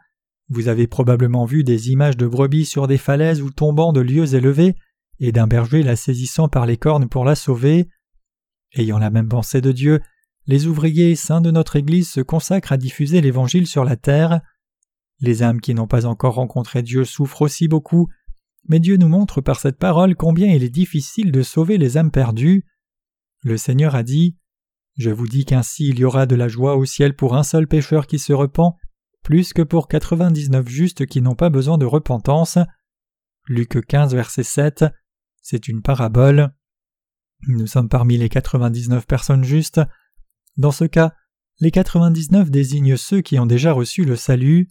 vous 0.49 0.67
avez 0.67 0.89
probablement 0.89 1.45
vu 1.45 1.63
des 1.63 1.91
images 1.91 2.17
de 2.17 2.27
brebis 2.27 2.65
sur 2.65 2.89
des 2.89 2.99
falaises 2.99 3.41
ou 3.41 3.51
tombant 3.51 3.93
de 3.93 4.01
lieux 4.01 4.35
élevés, 4.35 4.75
et 5.21 5.31
d'un 5.31 5.47
berger 5.47 5.83
la 5.83 5.95
saisissant 5.95 6.49
par 6.49 6.67
les 6.67 6.77
cornes 6.77 7.09
pour 7.09 7.25
la 7.25 7.35
sauver. 7.35 7.89
Ayant 8.75 8.99
la 8.99 9.11
même 9.11 9.29
pensée 9.29 9.61
de 9.61 9.73
Dieu, 9.73 10.01
les 10.49 10.67
ouvriers 10.67 11.15
saints 11.15 11.43
de 11.43 11.51
notre 11.51 11.77
Église 11.77 12.11
se 12.11 12.23
consacrent 12.23 12.73
à 12.73 12.79
diffuser 12.79 13.21
l'Évangile 13.21 13.67
sur 13.67 13.85
la 13.85 13.97
terre. 13.97 14.41
Les 15.21 15.43
âmes 15.43 15.61
qui 15.61 15.75
n'ont 15.75 15.87
pas 15.87 16.07
encore 16.07 16.35
rencontré 16.35 16.83
Dieu 16.83 17.05
souffrent 17.05 17.43
aussi 17.43 17.69
beaucoup, 17.69 18.09
mais 18.67 18.81
Dieu 18.81 18.97
nous 18.97 19.09
montre 19.09 19.43
par 19.43 19.61
cette 19.61 19.79
parole 19.79 20.17
combien 20.17 20.49
il 20.49 20.65
est 20.65 20.71
difficile 20.71 21.33
de 21.33 21.43
sauver 21.43 21.77
les 21.77 21.99
âmes 21.99 22.11
perdues. 22.11 22.65
Le 23.43 23.59
Seigneur 23.59 23.95
a 23.95 24.03
dit 24.03 24.39
Je 24.97 25.11
vous 25.11 25.29
dis 25.29 25.45
qu'ainsi 25.45 25.91
il 25.91 25.99
y 25.99 26.05
aura 26.07 26.25
de 26.25 26.35
la 26.35 26.49
joie 26.49 26.77
au 26.77 26.87
ciel 26.87 27.15
pour 27.15 27.37
un 27.37 27.43
seul 27.43 27.69
pécheur 27.69 28.07
qui 28.07 28.19
se 28.19 28.33
repent, 28.33 28.75
plus 29.23 29.53
que 29.53 29.63
pour 29.63 29.87
99 29.87 30.67
justes 30.67 31.05
qui 31.05 31.21
n'ont 31.21 31.35
pas 31.35 31.51
besoin 31.51 31.77
de 31.77 31.85
repentance. 31.85 32.57
Luc 33.49 33.85
15, 33.87 34.15
verset 34.15 34.45
7, 34.45 34.87
c'est 35.43 35.69
une 35.69 35.83
parabole. 35.83 36.55
Nous 37.49 37.67
sommes 37.67 37.91
parmi 37.91 38.17
les 38.17 38.31
99 38.31 39.07
personnes 39.07 39.45
justes. 39.45 39.83
Dans 40.59 40.73
ce 40.73 40.85
cas, 40.85 41.15
les 41.61 41.71
99 41.71 42.51
désignent 42.51 42.97
ceux 42.97 43.21
qui 43.21 43.39
ont 43.39 43.47
déjà 43.47 43.73
reçu 43.73 44.05
le 44.05 44.17
salut. 44.17 44.69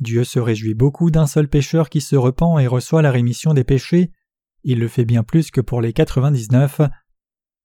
Dieu 0.00 0.24
se 0.24 0.40
réjouit 0.40 0.74
beaucoup 0.74 1.10
d'un 1.10 1.26
seul 1.26 1.48
pécheur 1.48 1.88
qui 1.88 2.00
se 2.00 2.16
repent 2.16 2.58
et 2.60 2.66
reçoit 2.66 3.02
la 3.02 3.12
rémission 3.12 3.54
des 3.54 3.64
péchés. 3.64 4.10
Il 4.64 4.80
le 4.80 4.88
fait 4.88 5.04
bien 5.04 5.22
plus 5.22 5.50
que 5.50 5.60
pour 5.60 5.80
les 5.80 5.92
99. 5.92 6.82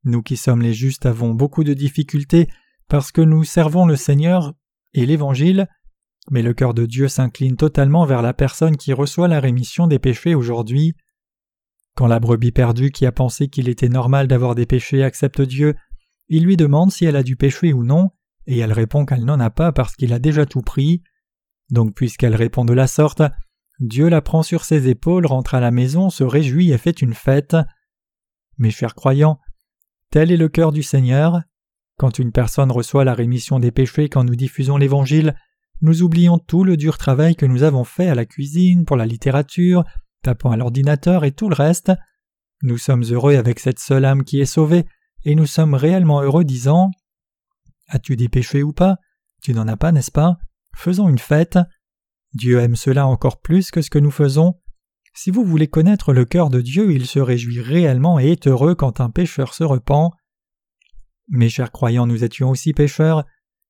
Nous 0.03 0.21
qui 0.21 0.37
sommes 0.37 0.61
les 0.61 0.73
justes 0.73 1.07
avons 1.07 1.33
beaucoup 1.33 1.63
de 1.63 1.73
difficultés 1.73 2.47
parce 2.87 3.11
que 3.11 3.21
nous 3.21 3.43
servons 3.43 3.85
le 3.87 3.95
Seigneur 3.95 4.53
et 4.93 5.05
l'Évangile, 5.05 5.67
mais 6.29 6.43
le 6.43 6.53
cœur 6.53 6.75
de 6.75 6.85
Dieu 6.85 7.07
s'incline 7.07 7.57
totalement 7.57 8.05
vers 8.05 8.21
la 8.21 8.33
personne 8.33 8.77
qui 8.77 8.93
reçoit 8.93 9.27
la 9.27 9.39
rémission 9.39 9.87
des 9.87 9.99
péchés 9.99 10.35
aujourd'hui. 10.35 10.93
Quand 11.95 12.07
la 12.07 12.19
brebis 12.19 12.51
perdue 12.51 12.91
qui 12.91 13.05
a 13.07 13.11
pensé 13.11 13.47
qu'il 13.47 13.69
était 13.69 13.89
normal 13.89 14.27
d'avoir 14.27 14.53
des 14.53 14.65
péchés 14.65 15.03
accepte 15.03 15.41
Dieu, 15.41 15.75
il 16.27 16.43
lui 16.45 16.57
demande 16.57 16.91
si 16.91 17.05
elle 17.05 17.15
a 17.15 17.23
du 17.23 17.35
péché 17.35 17.73
ou 17.73 17.83
non, 17.83 18.09
et 18.47 18.59
elle 18.59 18.73
répond 18.73 19.05
qu'elle 19.05 19.25
n'en 19.25 19.39
a 19.39 19.49
pas 19.49 19.71
parce 19.71 19.95
qu'il 19.95 20.13
a 20.13 20.19
déjà 20.19 20.45
tout 20.45 20.61
pris. 20.61 21.03
Donc 21.69 21.95
puisqu'elle 21.95 22.35
répond 22.35 22.65
de 22.65 22.73
la 22.73 22.87
sorte, 22.87 23.21
Dieu 23.79 24.07
la 24.09 24.21
prend 24.21 24.43
sur 24.43 24.65
ses 24.65 24.87
épaules, 24.87 25.25
rentre 25.25 25.55
à 25.55 25.59
la 25.59 25.71
maison, 25.71 26.09
se 26.09 26.23
réjouit 26.23 26.71
et 26.71 26.77
fait 26.77 27.01
une 27.01 27.13
fête. 27.13 27.55
Mes 28.57 28.71
chers 28.71 28.95
croyants, 28.95 29.39
tel 30.11 30.31
est 30.31 30.37
le 30.37 30.49
cœur 30.49 30.71
du 30.71 30.83
Seigneur. 30.83 31.41
Quand 31.97 32.19
une 32.19 32.31
personne 32.31 32.71
reçoit 32.71 33.03
la 33.03 33.13
rémission 33.13 33.59
des 33.59 33.71
péchés 33.71 34.09
quand 34.09 34.23
nous 34.23 34.35
diffusons 34.35 34.77
l'Évangile, 34.77 35.35
nous 35.81 36.01
oublions 36.01 36.37
tout 36.37 36.63
le 36.63 36.77
dur 36.77 36.97
travail 36.97 37.35
que 37.35 37.45
nous 37.45 37.63
avons 37.63 37.83
fait 37.83 38.07
à 38.07 38.15
la 38.15 38.25
cuisine, 38.25 38.85
pour 38.85 38.95
la 38.95 39.05
littérature, 39.05 39.83
tapant 40.21 40.51
à 40.51 40.57
l'ordinateur 40.57 41.25
et 41.25 41.31
tout 41.31 41.49
le 41.49 41.55
reste. 41.55 41.91
Nous 42.61 42.77
sommes 42.77 43.03
heureux 43.03 43.35
avec 43.35 43.59
cette 43.59 43.79
seule 43.79 44.05
âme 44.05 44.23
qui 44.23 44.39
est 44.39 44.45
sauvée, 44.45 44.85
et 45.25 45.35
nous 45.35 45.45
sommes 45.45 45.73
réellement 45.73 46.21
heureux 46.21 46.43
disant 46.43 46.91
As-tu 47.87 48.15
des 48.15 48.29
péchés 48.29 48.63
ou 48.63 48.73
pas? 48.73 48.97
Tu 49.41 49.53
n'en 49.53 49.67
as 49.67 49.77
pas, 49.77 49.91
n'est-ce 49.91 50.11
pas? 50.11 50.37
Faisons 50.75 51.09
une 51.09 51.19
fête. 51.19 51.59
Dieu 52.33 52.59
aime 52.59 52.75
cela 52.75 53.07
encore 53.07 53.41
plus 53.41 53.71
que 53.71 53.81
ce 53.81 53.89
que 53.89 53.99
nous 53.99 54.11
faisons. 54.11 54.59
Si 55.13 55.29
vous 55.29 55.45
voulez 55.45 55.67
connaître 55.67 56.11
le 56.11 56.25
cœur 56.25 56.49
de 56.49 56.61
Dieu, 56.61 56.91
il 56.91 57.05
se 57.05 57.19
réjouit 57.19 57.61
réellement 57.61 58.19
et 58.19 58.31
est 58.31 58.47
heureux 58.47 58.73
quand 58.73 58.99
un 58.99 59.11
pécheur 59.11 59.53
se 59.53 59.63
repent. 59.63 60.11
Mes 61.29 61.49
chers 61.49 61.71
croyants, 61.71 62.07
nous 62.07 62.23
étions 62.23 62.49
aussi 62.49 62.73
pécheurs. 62.73 63.23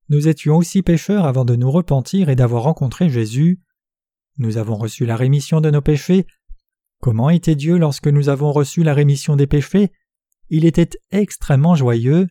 Nous 0.09 0.27
étions 0.27 0.55
aussi 0.55 0.81
pécheurs 0.81 1.25
avant 1.25 1.43
de 1.43 1.55
nous 1.55 1.69
repentir 1.69 2.29
et 2.29 2.35
d'avoir 2.35 2.63
rencontré 2.63 3.09
Jésus. 3.09 3.61
Nous 4.37 4.57
avons 4.57 4.75
reçu 4.75 5.05
la 5.05 5.17
rémission 5.17 5.59
de 5.59 5.69
nos 5.69 5.81
péchés. 5.81 6.25
Comment 6.99 7.29
était 7.29 7.55
Dieu 7.55 7.77
lorsque 7.77 8.07
nous 8.07 8.29
avons 8.29 8.51
reçu 8.51 8.83
la 8.83 8.93
rémission 8.93 9.35
des 9.35 9.47
péchés? 9.47 9.91
Il 10.55 10.65
était 10.65 10.91
extrêmement 11.09 11.73
joyeux. 11.73 12.27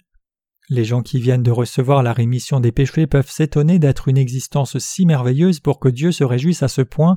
Les 0.68 0.84
gens 0.84 1.02
qui 1.02 1.20
viennent 1.20 1.42
de 1.42 1.50
recevoir 1.50 2.04
la 2.04 2.12
rémission 2.12 2.60
des 2.60 2.70
péchés 2.70 3.08
peuvent 3.08 3.28
s'étonner 3.28 3.80
d'être 3.80 4.06
une 4.06 4.16
existence 4.16 4.78
si 4.78 5.06
merveilleuse 5.06 5.58
pour 5.58 5.80
que 5.80 5.88
Dieu 5.88 6.12
se 6.12 6.22
réjouisse 6.22 6.62
à 6.62 6.68
ce 6.68 6.82
point, 6.82 7.16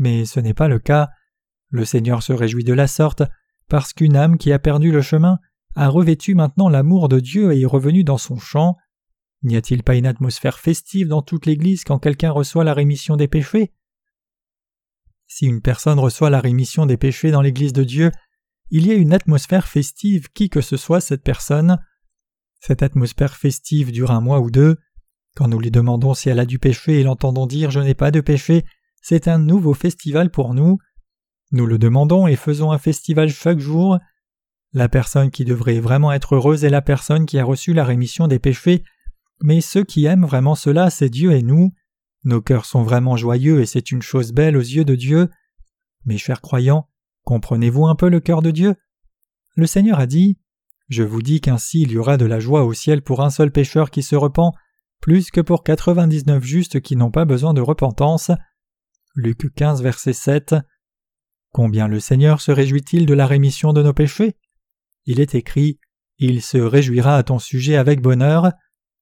mais 0.00 0.24
ce 0.24 0.40
n'est 0.40 0.52
pas 0.52 0.66
le 0.66 0.80
cas. 0.80 1.10
Le 1.70 1.84
Seigneur 1.84 2.24
se 2.24 2.32
réjouit 2.32 2.64
de 2.64 2.72
la 2.72 2.88
sorte, 2.88 3.22
parce 3.68 3.92
qu'une 3.92 4.16
âme 4.16 4.36
qui 4.36 4.50
a 4.50 4.58
perdu 4.58 4.90
le 4.90 5.00
chemin 5.00 5.38
a 5.76 5.88
revêtu 5.88 6.34
maintenant 6.34 6.68
l'amour 6.68 7.08
de 7.08 7.20
Dieu 7.20 7.52
et 7.52 7.60
est 7.60 7.64
revenue 7.64 8.02
dans 8.02 8.18
son 8.18 8.36
champ. 8.36 8.76
N'y 9.44 9.54
a-t-il 9.54 9.84
pas 9.84 9.94
une 9.94 10.06
atmosphère 10.06 10.58
festive 10.58 11.06
dans 11.06 11.22
toute 11.22 11.46
l'Église 11.46 11.84
quand 11.84 12.00
quelqu'un 12.00 12.32
reçoit 12.32 12.64
la 12.64 12.74
rémission 12.74 13.14
des 13.16 13.28
péchés? 13.28 13.72
Si 15.28 15.46
une 15.46 15.62
personne 15.62 16.00
reçoit 16.00 16.30
la 16.30 16.40
rémission 16.40 16.84
des 16.84 16.96
péchés 16.96 17.30
dans 17.30 17.42
l'Église 17.42 17.72
de 17.72 17.84
Dieu, 17.84 18.10
il 18.74 18.86
y 18.86 18.90
a 18.90 18.94
une 18.94 19.12
atmosphère 19.12 19.68
festive 19.68 20.30
qui 20.32 20.48
que 20.48 20.62
ce 20.62 20.78
soit 20.78 21.02
cette 21.02 21.22
personne. 21.22 21.78
Cette 22.58 22.82
atmosphère 22.82 23.36
festive 23.36 23.92
dure 23.92 24.10
un 24.10 24.22
mois 24.22 24.40
ou 24.40 24.50
deux. 24.50 24.78
Quand 25.36 25.46
nous 25.46 25.60
lui 25.60 25.70
demandons 25.70 26.14
si 26.14 26.30
elle 26.30 26.40
a 26.40 26.46
du 26.46 26.58
péché 26.58 26.98
et 26.98 27.02
l'entendons 27.02 27.46
dire 27.46 27.70
Je 27.70 27.80
n'ai 27.80 27.92
pas 27.92 28.10
de 28.10 28.22
péché, 28.22 28.64
c'est 29.02 29.28
un 29.28 29.38
nouveau 29.38 29.74
festival 29.74 30.30
pour 30.30 30.54
nous. 30.54 30.78
Nous 31.50 31.66
le 31.66 31.76
demandons 31.76 32.26
et 32.26 32.34
faisons 32.34 32.72
un 32.72 32.78
festival 32.78 33.28
chaque 33.28 33.58
jour. 33.58 33.98
La 34.72 34.88
personne 34.88 35.30
qui 35.30 35.44
devrait 35.44 35.80
vraiment 35.80 36.10
être 36.10 36.36
heureuse 36.36 36.64
est 36.64 36.70
la 36.70 36.80
personne 36.80 37.26
qui 37.26 37.38
a 37.38 37.44
reçu 37.44 37.74
la 37.74 37.84
rémission 37.84 38.26
des 38.26 38.38
péchés, 38.38 38.84
mais 39.42 39.60
ceux 39.60 39.84
qui 39.84 40.06
aiment 40.06 40.24
vraiment 40.24 40.54
cela, 40.54 40.88
c'est 40.88 41.10
Dieu 41.10 41.32
et 41.32 41.42
nous. 41.42 41.74
Nos 42.24 42.40
cœurs 42.40 42.64
sont 42.64 42.84
vraiment 42.84 43.18
joyeux 43.18 43.60
et 43.60 43.66
c'est 43.66 43.90
une 43.90 44.00
chose 44.00 44.32
belle 44.32 44.56
aux 44.56 44.60
yeux 44.60 44.86
de 44.86 44.94
Dieu. 44.94 45.28
Mes 46.06 46.16
chers 46.16 46.40
croyants, 46.40 46.88
comprenez-vous 47.24 47.86
un 47.86 47.94
peu 47.94 48.08
le 48.08 48.20
cœur 48.20 48.42
de 48.42 48.50
Dieu? 48.50 48.74
Le 49.56 49.66
Seigneur 49.66 49.98
a 49.98 50.06
dit 50.06 50.38
je 50.92 51.02
vous 51.02 51.22
dis 51.22 51.40
qu'ainsi 51.40 51.80
il 51.80 51.92
y 51.92 51.96
aura 51.96 52.18
de 52.18 52.26
la 52.26 52.38
joie 52.38 52.64
au 52.64 52.74
ciel 52.74 53.00
pour 53.00 53.22
un 53.22 53.30
seul 53.30 53.50
pécheur 53.50 53.90
qui 53.90 54.02
se 54.02 54.14
repent, 54.14 54.52
plus 55.00 55.30
que 55.30 55.40
pour 55.40 55.64
quatre-vingt-dix-neuf 55.64 56.44
justes 56.44 56.80
qui 56.82 56.96
n'ont 56.96 57.10
pas 57.10 57.24
besoin 57.24 57.54
de 57.54 57.62
repentance. 57.62 58.30
Luc 59.14 59.54
15, 59.54 59.82
verset 59.82 60.12
7. 60.12 60.54
Combien 61.50 61.88
le 61.88 61.98
Seigneur 61.98 62.42
se 62.42 62.52
réjouit-il 62.52 63.06
de 63.06 63.14
la 63.14 63.26
rémission 63.26 63.72
de 63.72 63.82
nos 63.82 63.94
péchés 63.94 64.36
Il 65.06 65.18
est 65.18 65.34
écrit 65.34 65.78
Il 66.18 66.42
se 66.42 66.58
réjouira 66.58 67.16
à 67.16 67.22
ton 67.22 67.38
sujet 67.38 67.76
avec 67.76 68.02
bonheur. 68.02 68.52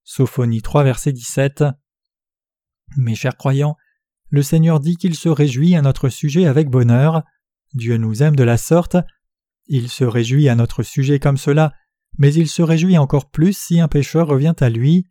Sophonie 0.04 0.62
3, 0.62 0.84
verset 0.84 1.12
17. 1.12 1.64
Mes 2.96 3.16
chers 3.16 3.36
croyants, 3.36 3.76
le 4.28 4.44
Seigneur 4.44 4.78
dit 4.78 4.96
qu'il 4.96 5.16
se 5.16 5.28
réjouit 5.28 5.74
à 5.74 5.82
notre 5.82 6.08
sujet 6.08 6.46
avec 6.46 6.70
bonheur. 6.70 7.24
Dieu 7.74 7.96
nous 7.96 8.22
aime 8.22 8.36
de 8.36 8.44
la 8.44 8.56
sorte. 8.56 8.96
Il 9.66 9.88
se 9.88 10.04
réjouit 10.04 10.48
à 10.48 10.54
notre 10.54 10.82
sujet 10.82 11.18
comme 11.18 11.36
cela, 11.36 11.72
mais 12.18 12.32
il 12.34 12.48
se 12.48 12.62
réjouit 12.62 12.98
encore 12.98 13.30
plus 13.30 13.56
si 13.56 13.80
un 13.80 13.88
pécheur 13.88 14.26
revient 14.26 14.54
à 14.60 14.68
lui. 14.68 15.08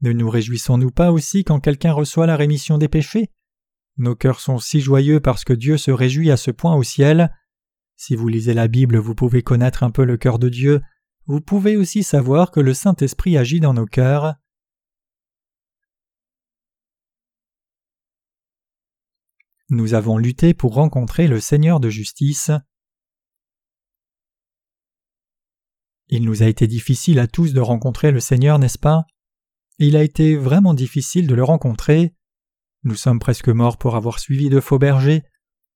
Ne 0.00 0.12
nous 0.12 0.30
réjouissons-nous 0.30 0.90
pas 0.90 1.12
aussi 1.12 1.44
quand 1.44 1.60
quelqu'un 1.60 1.92
reçoit 1.92 2.26
la 2.26 2.36
rémission 2.36 2.78
des 2.78 2.88
péchés? 2.88 3.30
Nos 3.98 4.16
cœurs 4.16 4.40
sont 4.40 4.58
si 4.58 4.80
joyeux 4.80 5.20
parce 5.20 5.44
que 5.44 5.52
Dieu 5.52 5.76
se 5.76 5.90
réjouit 5.90 6.30
à 6.30 6.36
ce 6.36 6.50
point 6.50 6.74
au 6.74 6.82
ciel. 6.82 7.30
Si 7.96 8.16
vous 8.16 8.28
lisez 8.28 8.54
la 8.54 8.66
Bible, 8.66 8.96
vous 8.96 9.14
pouvez 9.14 9.42
connaître 9.42 9.82
un 9.82 9.90
peu 9.90 10.04
le 10.04 10.16
cœur 10.16 10.38
de 10.38 10.48
Dieu, 10.48 10.80
vous 11.26 11.40
pouvez 11.40 11.76
aussi 11.76 12.02
savoir 12.02 12.50
que 12.50 12.60
le 12.60 12.74
Saint-Esprit 12.74 13.36
agit 13.36 13.60
dans 13.60 13.74
nos 13.74 13.86
cœurs. 13.86 14.34
Nous 19.74 19.94
avons 19.94 20.18
lutté 20.18 20.52
pour 20.52 20.74
rencontrer 20.74 21.26
le 21.26 21.40
Seigneur 21.40 21.80
de 21.80 21.88
justice. 21.88 22.50
Il 26.08 26.24
nous 26.24 26.42
a 26.42 26.46
été 26.46 26.66
difficile 26.66 27.18
à 27.18 27.26
tous 27.26 27.54
de 27.54 27.60
rencontrer 27.60 28.10
le 28.10 28.20
Seigneur, 28.20 28.58
n'est-ce 28.58 28.78
pas? 28.78 29.06
Il 29.78 29.96
a 29.96 30.02
été 30.02 30.36
vraiment 30.36 30.74
difficile 30.74 31.26
de 31.26 31.34
le 31.34 31.42
rencontrer. 31.42 32.14
Nous 32.82 32.96
sommes 32.96 33.18
presque 33.18 33.48
morts 33.48 33.78
pour 33.78 33.96
avoir 33.96 34.18
suivi 34.18 34.50
de 34.50 34.60
faux 34.60 34.78
bergers. 34.78 35.22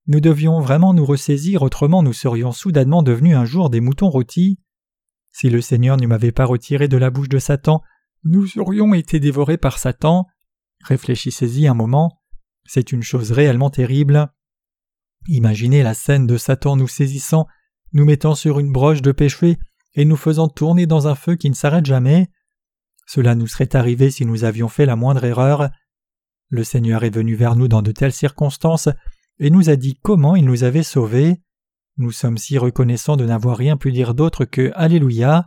Nous 0.08 0.20
devions 0.20 0.60
vraiment 0.60 0.92
nous 0.92 1.06
ressaisir, 1.06 1.62
autrement 1.62 2.02
nous 2.02 2.12
serions 2.12 2.52
soudainement 2.52 3.02
devenus 3.02 3.34
un 3.34 3.46
jour 3.46 3.70
des 3.70 3.80
moutons 3.80 4.10
rôtis. 4.10 4.60
Si 5.30 5.48
le 5.48 5.62
Seigneur 5.62 5.96
ne 5.96 6.06
m'avait 6.06 6.32
pas 6.32 6.44
retiré 6.44 6.86
de 6.86 6.98
la 6.98 7.08
bouche 7.08 7.30
de 7.30 7.38
Satan, 7.38 7.82
nous 8.24 8.58
aurions 8.58 8.92
été 8.92 9.20
dévorés 9.20 9.56
par 9.56 9.78
Satan. 9.78 10.26
Réfléchissez-y 10.84 11.66
un 11.66 11.72
moment. 11.72 12.20
C'est 12.68 12.92
une 12.92 13.02
chose 13.02 13.32
réellement 13.32 13.70
terrible. 13.70 14.30
Imaginez 15.28 15.82
la 15.82 15.94
scène 15.94 16.26
de 16.26 16.36
Satan 16.36 16.76
nous 16.76 16.88
saisissant, 16.88 17.46
nous 17.92 18.04
mettant 18.04 18.34
sur 18.34 18.58
une 18.58 18.72
broche 18.72 19.02
de 19.02 19.12
péché 19.12 19.58
et 19.94 20.04
nous 20.04 20.16
faisant 20.16 20.48
tourner 20.48 20.86
dans 20.86 21.08
un 21.08 21.14
feu 21.14 21.36
qui 21.36 21.50
ne 21.50 21.54
s'arrête 21.54 21.86
jamais. 21.86 22.28
Cela 23.06 23.34
nous 23.34 23.46
serait 23.46 23.74
arrivé 23.74 24.10
si 24.10 24.26
nous 24.26 24.44
avions 24.44 24.68
fait 24.68 24.86
la 24.86 24.96
moindre 24.96 25.24
erreur. 25.24 25.70
Le 26.48 26.64
Seigneur 26.64 27.04
est 27.04 27.14
venu 27.14 27.34
vers 27.34 27.56
nous 27.56 27.68
dans 27.68 27.82
de 27.82 27.92
telles 27.92 28.12
circonstances 28.12 28.88
et 29.38 29.50
nous 29.50 29.70
a 29.70 29.76
dit 29.76 29.98
comment 30.02 30.36
il 30.36 30.44
nous 30.44 30.64
avait 30.64 30.82
sauvés. 30.82 31.40
Nous 31.96 32.12
sommes 32.12 32.38
si 32.38 32.58
reconnaissants 32.58 33.16
de 33.16 33.24
n'avoir 33.24 33.56
rien 33.56 33.76
pu 33.76 33.90
dire 33.90 34.14
d'autre 34.14 34.44
que 34.44 34.70
Alléluia. 34.74 35.46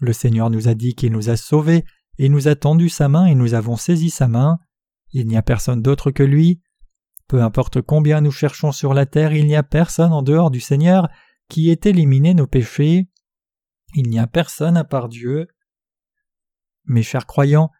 Le 0.00 0.12
Seigneur 0.12 0.50
nous 0.50 0.68
a 0.68 0.74
dit 0.74 0.94
qu'il 0.94 1.12
nous 1.12 1.30
a 1.30 1.36
sauvés 1.36 1.84
et 2.18 2.28
nous 2.28 2.48
a 2.48 2.54
tendu 2.54 2.88
sa 2.88 3.08
main 3.08 3.26
et 3.26 3.34
nous 3.34 3.54
avons 3.54 3.76
saisi 3.76 4.10
sa 4.10 4.28
main. 4.28 4.58
Il 5.12 5.26
n'y 5.26 5.36
a 5.36 5.42
personne 5.42 5.82
d'autre 5.82 6.10
que 6.10 6.22
lui. 6.22 6.60
Peu 7.28 7.42
importe 7.42 7.82
combien 7.82 8.20
nous 8.20 8.30
cherchons 8.30 8.72
sur 8.72 8.94
la 8.94 9.06
terre, 9.06 9.32
il 9.32 9.46
n'y 9.46 9.56
a 9.56 9.62
personne 9.62 10.12
en 10.12 10.22
dehors 10.22 10.50
du 10.50 10.60
Seigneur 10.60 11.08
qui 11.48 11.70
ait 11.70 11.80
éliminé 11.84 12.34
nos 12.34 12.46
péchés. 12.46 13.08
Il 13.94 14.08
n'y 14.08 14.18
a 14.18 14.26
personne 14.26 14.76
à 14.76 14.84
part 14.84 15.08
Dieu. 15.08 15.46
Mes 16.84 17.02
chers 17.02 17.26
croyants, 17.26 17.70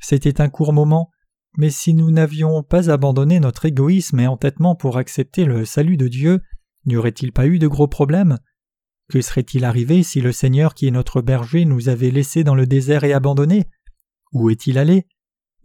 c'était 0.00 0.40
un 0.40 0.48
court 0.48 0.72
moment, 0.72 1.10
mais 1.56 1.70
si 1.70 1.94
nous 1.94 2.10
n'avions 2.10 2.62
pas 2.62 2.90
abandonné 2.90 3.40
notre 3.40 3.64
égoïsme 3.66 4.20
et 4.20 4.26
entêtement 4.26 4.74
pour 4.74 4.98
accepter 4.98 5.44
le 5.44 5.64
salut 5.64 5.96
de 5.96 6.08
Dieu, 6.08 6.42
n'y 6.84 6.96
aurait-il 6.96 7.32
pas 7.32 7.46
eu 7.46 7.58
de 7.58 7.68
gros 7.68 7.88
problèmes? 7.88 8.38
Que 9.08 9.20
serait-il 9.20 9.64
arrivé 9.64 10.02
si 10.02 10.20
le 10.20 10.32
Seigneur 10.32 10.74
qui 10.74 10.88
est 10.88 10.92
notre 10.92 11.22
berger 11.22 11.64
nous 11.64 11.88
avait 11.88 12.10
laissés 12.10 12.44
dans 12.44 12.56
le 12.56 12.66
désert 12.66 13.04
et 13.04 13.12
abandonnés? 13.12 13.66
Où 14.32 14.50
est-il 14.50 14.78
allé? 14.78 15.06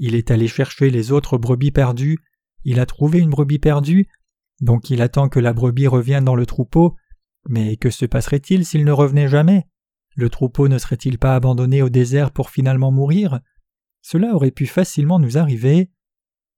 Il 0.04 0.16
est 0.16 0.32
allé 0.32 0.48
chercher 0.48 0.90
les 0.90 1.12
autres 1.12 1.38
brebis 1.38 1.70
perdues, 1.70 2.18
il 2.64 2.80
a 2.80 2.88
trouvé 2.88 3.20
une 3.20 3.30
brebis 3.30 3.60
perdue, 3.60 4.08
donc 4.60 4.90
il 4.90 5.00
attend 5.00 5.30
que 5.30 5.40
la 5.40 5.54
brebis 5.54 5.86
revienne 5.86 6.26
dans 6.26 6.34
le 6.34 6.48
troupeau, 6.48 6.96
mais 7.48 7.78
que 7.78 7.92
se 7.92 8.08
passerait-il 8.08 8.66
s'il 8.66 8.84
ne 8.84 8.92
revenait 8.92 9.28
jamais? 9.28 9.68
Le 10.16 10.32
troupeau 10.32 10.68
ne 10.70 10.80
serait-il 10.80 11.20
pas 11.20 11.36
abandonné 11.36 11.84
au 11.84 11.90
désert 11.90 12.32
pour 12.32 12.50
finalement 12.50 12.92
mourir? 12.92 13.42
Cela 14.02 14.34
aurait 14.34 14.50
pu 14.50 14.66
facilement 14.66 15.20
nous 15.20 15.38
arriver. 15.38 15.92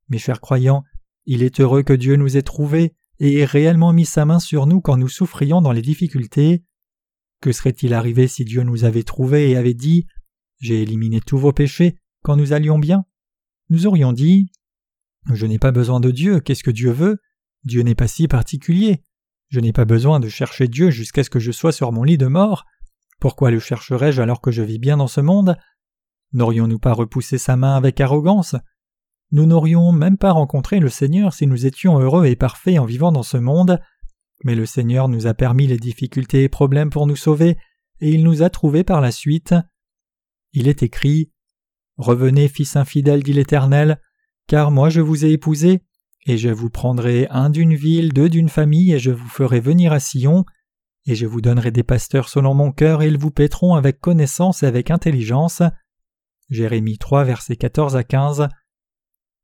Mes 0.07 0.19
chers 0.19 0.39
croyants, 0.39 0.85
il 1.25 1.43
est 1.43 1.59
heureux 1.59 1.83
que 1.83 1.91
Dieu 1.91 2.15
nous 2.15 2.37
ait 2.37 2.43
trouvés 2.43 2.95
et 3.19 3.39
ait 3.39 3.45
réellement 3.45 3.91
mis 3.91 4.05
sa 4.05 4.23
main 4.23 4.39
sur 4.39 4.67
nous 4.67 4.79
quand 4.79 4.95
nous 4.95 5.09
souffrions 5.09 5.59
dans 5.59 5.73
les 5.73 5.81
difficultés. 5.81 6.63
Que 7.41 7.51
serait-il 7.51 7.93
arrivé 7.93 8.29
si 8.29 8.45
Dieu 8.45 8.63
nous 8.63 8.85
avait 8.85 9.03
trouvés 9.03 9.49
et 9.49 9.57
avait 9.57 9.73
dit 9.73 10.07
J'ai 10.61 10.81
éliminé 10.81 11.19
tous 11.19 11.37
vos 11.37 11.51
péchés 11.51 11.97
quand 12.21 12.37
nous 12.37 12.53
allions 12.53 12.79
bien 12.79 13.03
Nous 13.73 13.87
aurions 13.87 14.13
dit 14.13 14.51
Je 15.33 15.47
n'ai 15.47 15.57
pas 15.57 15.71
besoin 15.71 15.99
de 15.99 16.11
Dieu, 16.11 16.39
qu'est-ce 16.39 16.61
que 16.61 16.69
Dieu 16.69 16.91
veut? 16.91 17.17
Dieu 17.63 17.81
n'est 17.81 17.95
pas 17.95 18.07
si 18.07 18.27
particulier. 18.27 19.03
Je 19.49 19.59
n'ai 19.59 19.73
pas 19.73 19.83
besoin 19.83 20.19
de 20.19 20.29
chercher 20.29 20.67
Dieu 20.67 20.91
jusqu'à 20.91 21.23
ce 21.23 21.31
que 21.31 21.39
je 21.39 21.51
sois 21.51 21.71
sur 21.71 21.91
mon 21.91 22.03
lit 22.03 22.19
de 22.19 22.27
mort. 22.27 22.65
Pourquoi 23.19 23.49
le 23.49 23.57
chercherais-je 23.57 24.21
alors 24.21 24.41
que 24.41 24.51
je 24.51 24.61
vis 24.61 24.77
bien 24.77 24.97
dans 24.97 25.07
ce 25.07 25.21
monde? 25.21 25.57
N'aurions-nous 26.33 26.77
pas 26.77 26.93
repoussé 26.93 27.39
sa 27.39 27.55
main 27.55 27.75
avec 27.75 27.99
arrogance? 27.99 28.55
Nous 29.31 29.47
n'aurions 29.47 29.91
même 29.91 30.19
pas 30.19 30.33
rencontré 30.33 30.79
le 30.79 30.89
Seigneur 30.89 31.33
si 31.33 31.47
nous 31.47 31.65
étions 31.65 31.97
heureux 31.97 32.27
et 32.27 32.35
parfaits 32.35 32.77
en 32.77 32.85
vivant 32.85 33.11
dans 33.11 33.23
ce 33.23 33.37
monde, 33.37 33.81
mais 34.43 34.53
le 34.53 34.67
Seigneur 34.67 35.09
nous 35.09 35.25
a 35.25 35.33
permis 35.33 35.65
les 35.65 35.77
difficultés 35.77 36.43
et 36.43 36.49
problèmes 36.49 36.91
pour 36.91 37.07
nous 37.07 37.15
sauver, 37.15 37.57
et 38.01 38.11
il 38.11 38.23
nous 38.23 38.43
a 38.43 38.51
trouvés 38.51 38.83
par 38.83 39.01
la 39.01 39.11
suite. 39.11 39.55
Il 40.51 40.67
est 40.67 40.83
écrit 40.83 41.32
Revenez, 41.97 42.47
fils 42.47 42.75
infidèle, 42.75 43.23
dit 43.23 43.33
l'Éternel, 43.33 43.99
car 44.47 44.71
moi 44.71 44.89
je 44.89 45.01
vous 45.01 45.25
ai 45.25 45.31
épousé, 45.31 45.81
et 46.25 46.37
je 46.37 46.49
vous 46.49 46.69
prendrai 46.69 47.27
un 47.29 47.49
d'une 47.49 47.75
ville, 47.75 48.13
deux 48.13 48.29
d'une 48.29 48.49
famille, 48.49 48.93
et 48.93 48.99
je 48.99 49.11
vous 49.11 49.27
ferai 49.27 49.59
venir 49.59 49.93
à 49.93 49.99
Sion, 49.99 50.45
et 51.05 51.15
je 51.15 51.25
vous 51.25 51.41
donnerai 51.41 51.71
des 51.71 51.83
pasteurs 51.83 52.29
selon 52.29 52.53
mon 52.53 52.71
cœur, 52.71 53.01
et 53.01 53.07
ils 53.07 53.17
vous 53.17 53.31
paîtront 53.31 53.75
avec 53.75 53.99
connaissance 53.99 54.63
et 54.63 54.65
avec 54.65 54.89
intelligence. 54.89 55.61
Jérémie 56.49 56.97
3, 56.97 57.25
versets 57.25 57.57
14 57.57 57.95
à 57.95 58.03
15. 58.03 58.47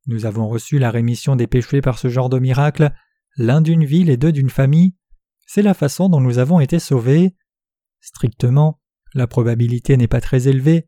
Nous 0.06 0.26
avons 0.26 0.48
reçu 0.48 0.80
la 0.80 0.90
rémission 0.90 1.36
des 1.36 1.48
péchés 1.48 1.82
par 1.82 2.00
ce 2.00 2.08
genre 2.08 2.30
de 2.30 2.40
miracle, 2.40 2.92
l'un 3.36 3.62
d'une 3.62 3.86
ville 3.86 4.10
et 4.10 4.18
deux 4.18 4.32
d'une 4.32 4.50
famille. 4.50 4.96
C'est 5.46 5.62
la 5.62 5.74
façon 5.74 6.10
dont 6.10 6.22
nous 6.22 6.40
avons 6.40 6.60
été 6.60 6.80
sauvés. 6.80 7.36
Strictement, 8.00 8.80
la 9.14 9.28
probabilité 9.28 9.98
n'est 9.98 10.08
pas 10.08 10.22
très 10.22 10.48
élevée. 10.48 10.88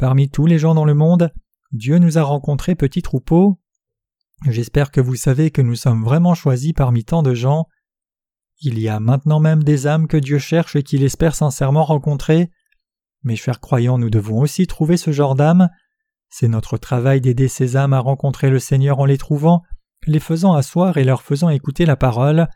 Parmi 0.00 0.30
tous 0.30 0.46
les 0.46 0.58
gens 0.58 0.74
dans 0.74 0.86
le 0.86 0.94
monde, 0.94 1.30
Dieu 1.72 1.98
nous 1.98 2.16
a 2.16 2.22
rencontrés 2.22 2.74
petits 2.74 3.02
troupeaux. 3.02 3.60
J'espère 4.48 4.92
que 4.92 5.00
vous 5.02 5.14
savez 5.14 5.50
que 5.50 5.60
nous 5.60 5.74
sommes 5.74 6.02
vraiment 6.02 6.34
choisis 6.34 6.72
parmi 6.72 7.04
tant 7.04 7.22
de 7.22 7.34
gens. 7.34 7.66
Il 8.62 8.78
y 8.78 8.88
a 8.88 8.98
maintenant 8.98 9.40
même 9.40 9.62
des 9.62 9.86
âmes 9.86 10.06
que 10.06 10.16
Dieu 10.16 10.38
cherche 10.38 10.74
et 10.74 10.82
qu'il 10.82 11.04
espère 11.04 11.34
sincèrement 11.34 11.84
rencontrer. 11.84 12.50
Mes 13.24 13.36
chers 13.36 13.60
croyants, 13.60 13.98
nous 13.98 14.08
devons 14.08 14.38
aussi 14.38 14.66
trouver 14.66 14.96
ce 14.96 15.12
genre 15.12 15.34
d'âmes. 15.34 15.68
C'est 16.30 16.48
notre 16.48 16.78
travail 16.78 17.20
d'aider 17.20 17.48
ces 17.48 17.76
âmes 17.76 17.92
à 17.92 18.00
rencontrer 18.00 18.48
le 18.48 18.58
Seigneur 18.58 19.00
en 19.00 19.04
les 19.04 19.18
trouvant, 19.18 19.64
les 20.06 20.18
faisant 20.18 20.54
asseoir 20.54 20.96
et 20.96 21.04
leur 21.04 21.20
faisant 21.20 21.50
écouter 21.50 21.84
la 21.84 21.96
parole. 21.96 22.48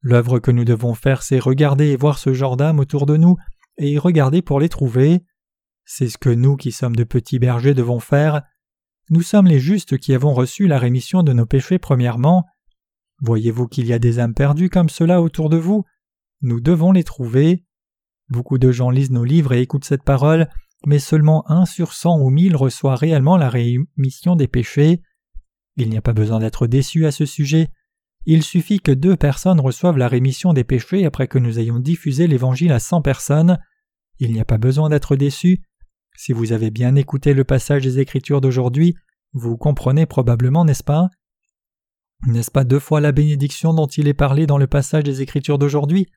L'œuvre 0.00 0.38
que 0.38 0.50
nous 0.50 0.64
devons 0.64 0.94
faire, 0.94 1.24
c'est 1.24 1.40
regarder 1.40 1.88
et 1.88 1.96
voir 1.96 2.18
ce 2.18 2.32
genre 2.32 2.56
d'âmes 2.56 2.78
autour 2.78 3.04
de 3.04 3.18
nous 3.18 3.36
et 3.76 3.98
regarder 3.98 4.40
pour 4.40 4.60
les 4.60 4.70
trouver. 4.70 5.26
C'est 5.92 6.08
ce 6.08 6.18
que 6.18 6.30
nous 6.30 6.56
qui 6.56 6.70
sommes 6.70 6.94
de 6.94 7.02
petits 7.02 7.40
bergers 7.40 7.74
devons 7.74 7.98
faire. 7.98 8.42
Nous 9.10 9.22
sommes 9.22 9.48
les 9.48 9.58
justes 9.58 9.98
qui 9.98 10.14
avons 10.14 10.32
reçu 10.32 10.68
la 10.68 10.78
rémission 10.78 11.24
de 11.24 11.32
nos 11.32 11.46
péchés 11.46 11.80
premièrement. 11.80 12.46
Voyez-vous 13.20 13.66
qu'il 13.66 13.86
y 13.86 13.92
a 13.92 13.98
des 13.98 14.20
âmes 14.20 14.32
perdues 14.32 14.70
comme 14.70 14.88
cela 14.88 15.20
autour 15.20 15.50
de 15.50 15.56
vous? 15.56 15.84
Nous 16.42 16.60
devons 16.60 16.92
les 16.92 17.02
trouver. 17.02 17.64
Beaucoup 18.28 18.56
de 18.56 18.70
gens 18.70 18.90
lisent 18.90 19.10
nos 19.10 19.24
livres 19.24 19.52
et 19.52 19.62
écoutent 19.62 19.84
cette 19.84 20.04
parole, 20.04 20.48
mais 20.86 21.00
seulement 21.00 21.42
un 21.50 21.66
sur 21.66 21.92
cent 21.92 22.20
ou 22.20 22.30
mille 22.30 22.54
reçoit 22.54 22.94
réellement 22.94 23.36
la 23.36 23.50
rémission 23.50 24.36
des 24.36 24.46
péchés. 24.46 25.02
Il 25.76 25.90
n'y 25.90 25.96
a 25.96 26.02
pas 26.02 26.12
besoin 26.12 26.38
d'être 26.38 26.68
déçu 26.68 27.04
à 27.04 27.10
ce 27.10 27.26
sujet. 27.26 27.66
Il 28.26 28.44
suffit 28.44 28.78
que 28.78 28.92
deux 28.92 29.16
personnes 29.16 29.58
reçoivent 29.58 29.98
la 29.98 30.06
rémission 30.06 30.52
des 30.52 30.62
péchés 30.62 31.04
après 31.04 31.26
que 31.26 31.40
nous 31.40 31.58
ayons 31.58 31.80
diffusé 31.80 32.28
l'Évangile 32.28 32.70
à 32.70 32.78
cent 32.78 33.02
personnes. 33.02 33.58
Il 34.20 34.32
n'y 34.32 34.40
a 34.40 34.44
pas 34.44 34.58
besoin 34.58 34.88
d'être 34.88 35.16
déçu. 35.16 35.64
Si 36.22 36.34
vous 36.34 36.52
avez 36.52 36.70
bien 36.70 36.96
écouté 36.96 37.32
le 37.32 37.44
passage 37.44 37.82
des 37.82 37.98
Écritures 37.98 38.42
d'aujourd'hui, 38.42 38.94
vous 39.32 39.56
comprenez 39.56 40.04
probablement, 40.04 40.66
n'est-ce 40.66 40.84
pas? 40.84 41.08
N'est-ce 42.26 42.50
pas 42.50 42.64
deux 42.64 42.78
fois 42.78 43.00
la 43.00 43.10
bénédiction 43.10 43.72
dont 43.72 43.86
il 43.86 44.06
est 44.06 44.12
parlé 44.12 44.46
dans 44.46 44.58
le 44.58 44.66
passage 44.66 45.04
des 45.04 45.22
Écritures 45.22 45.56
d'aujourd'hui? 45.56 46.08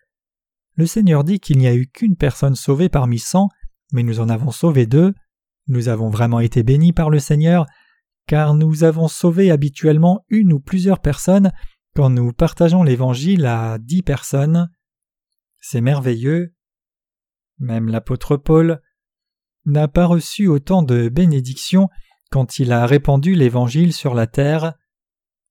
Le 0.75 0.87
Seigneur 0.87 1.23
dit 1.23 1.39
qu'il 1.39 1.57
n'y 1.57 1.67
a 1.67 1.73
eu 1.73 1.87
qu'une 1.87 2.17
personne 2.17 2.55
sauvée 2.55 2.89
parmi 2.89 3.17
cent, 3.17 3.47
mais 3.93 4.03
nous 4.03 4.19
en 4.19 4.27
avons 4.27 4.51
sauvé 4.51 4.87
deux. 4.87 5.13
Nous 5.67 5.87
avons 5.87 6.09
vraiment 6.09 6.41
été 6.41 6.63
bénis 6.63 6.91
par 6.91 7.09
le 7.09 7.19
Seigneur, 7.19 7.65
car 8.27 8.55
nous 8.55 8.83
avons 8.83 9.07
sauvé 9.07 9.51
habituellement 9.51 10.25
une 10.27 10.51
ou 10.51 10.59
plusieurs 10.59 10.99
personnes 10.99 11.53
quand 11.95 12.09
nous 12.09 12.33
partageons 12.33 12.83
l'Évangile 12.83 13.45
à 13.45 13.77
dix 13.79 14.03
personnes. 14.03 14.69
C'est 15.61 15.79
merveilleux. 15.79 16.53
Même 17.57 17.87
l'apôtre 17.87 18.35
Paul 18.35 18.81
n'a 19.65 19.87
pas 19.87 20.05
reçu 20.05 20.47
autant 20.47 20.83
de 20.83 21.09
bénédictions 21.09 21.89
quand 22.31 22.59
il 22.59 22.71
a 22.71 22.85
répandu 22.85 23.35
l'Évangile 23.35 23.93
sur 23.93 24.13
la 24.13 24.27
terre. 24.27 24.73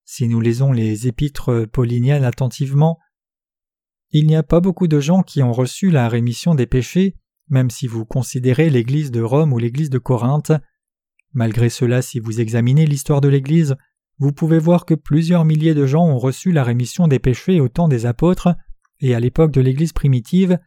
Si 0.05 0.29
nous 0.29 0.41
lisons 0.41 0.73
les 0.73 1.07
épîtres 1.07 1.67
pauliniennes 1.73 2.25
attentivement, 2.25 2.99
il 4.11 4.27
n'y 4.27 4.37
a 4.37 4.43
pas 4.43 4.61
beaucoup 4.61 4.89
de 4.89 5.01
gens 5.01 5.23
qui 5.23 5.43
ont 5.43 5.53
reçu 5.53 5.91
la 5.91 6.09
rémission 6.09 6.55
des 6.55 6.67
péchés, 6.67 7.17
même 7.49 7.71
si 7.71 7.87
vous 7.87 8.05
considérez 8.05 8.69
l'Église 8.69 9.11
de 9.11 9.23
Rome 9.23 9.53
ou 9.53 9.59
l'Église 9.59 9.91
de 9.91 9.99
Corinthe. 9.99 10.53
Malgré 11.33 11.71
cela, 11.71 12.03
si 12.03 12.19
vous 12.19 12.41
examinez 12.41 12.85
l'histoire 12.85 13.23
de 13.23 13.29
l'Église, 13.29 13.77
vous 14.19 14.33
pouvez 14.33 14.59
voir 14.59 14.85
que 14.85 14.95
plusieurs 14.95 15.45
milliers 15.45 15.75
de 15.75 15.87
gens 15.87 16.05
ont 16.05 16.19
reçu 16.19 16.53
la 16.53 16.63
rémission 16.63 17.09
des 17.09 17.19
péchés 17.19 17.61
au 17.61 17.69
temps 17.69 17.89
des 17.89 18.05
apôtres 18.05 18.55
et 19.01 19.15
à 19.15 19.21
l'époque 19.21 19.51
de 19.51 19.61
l'Église 19.61 19.93
primitive, 19.93 20.59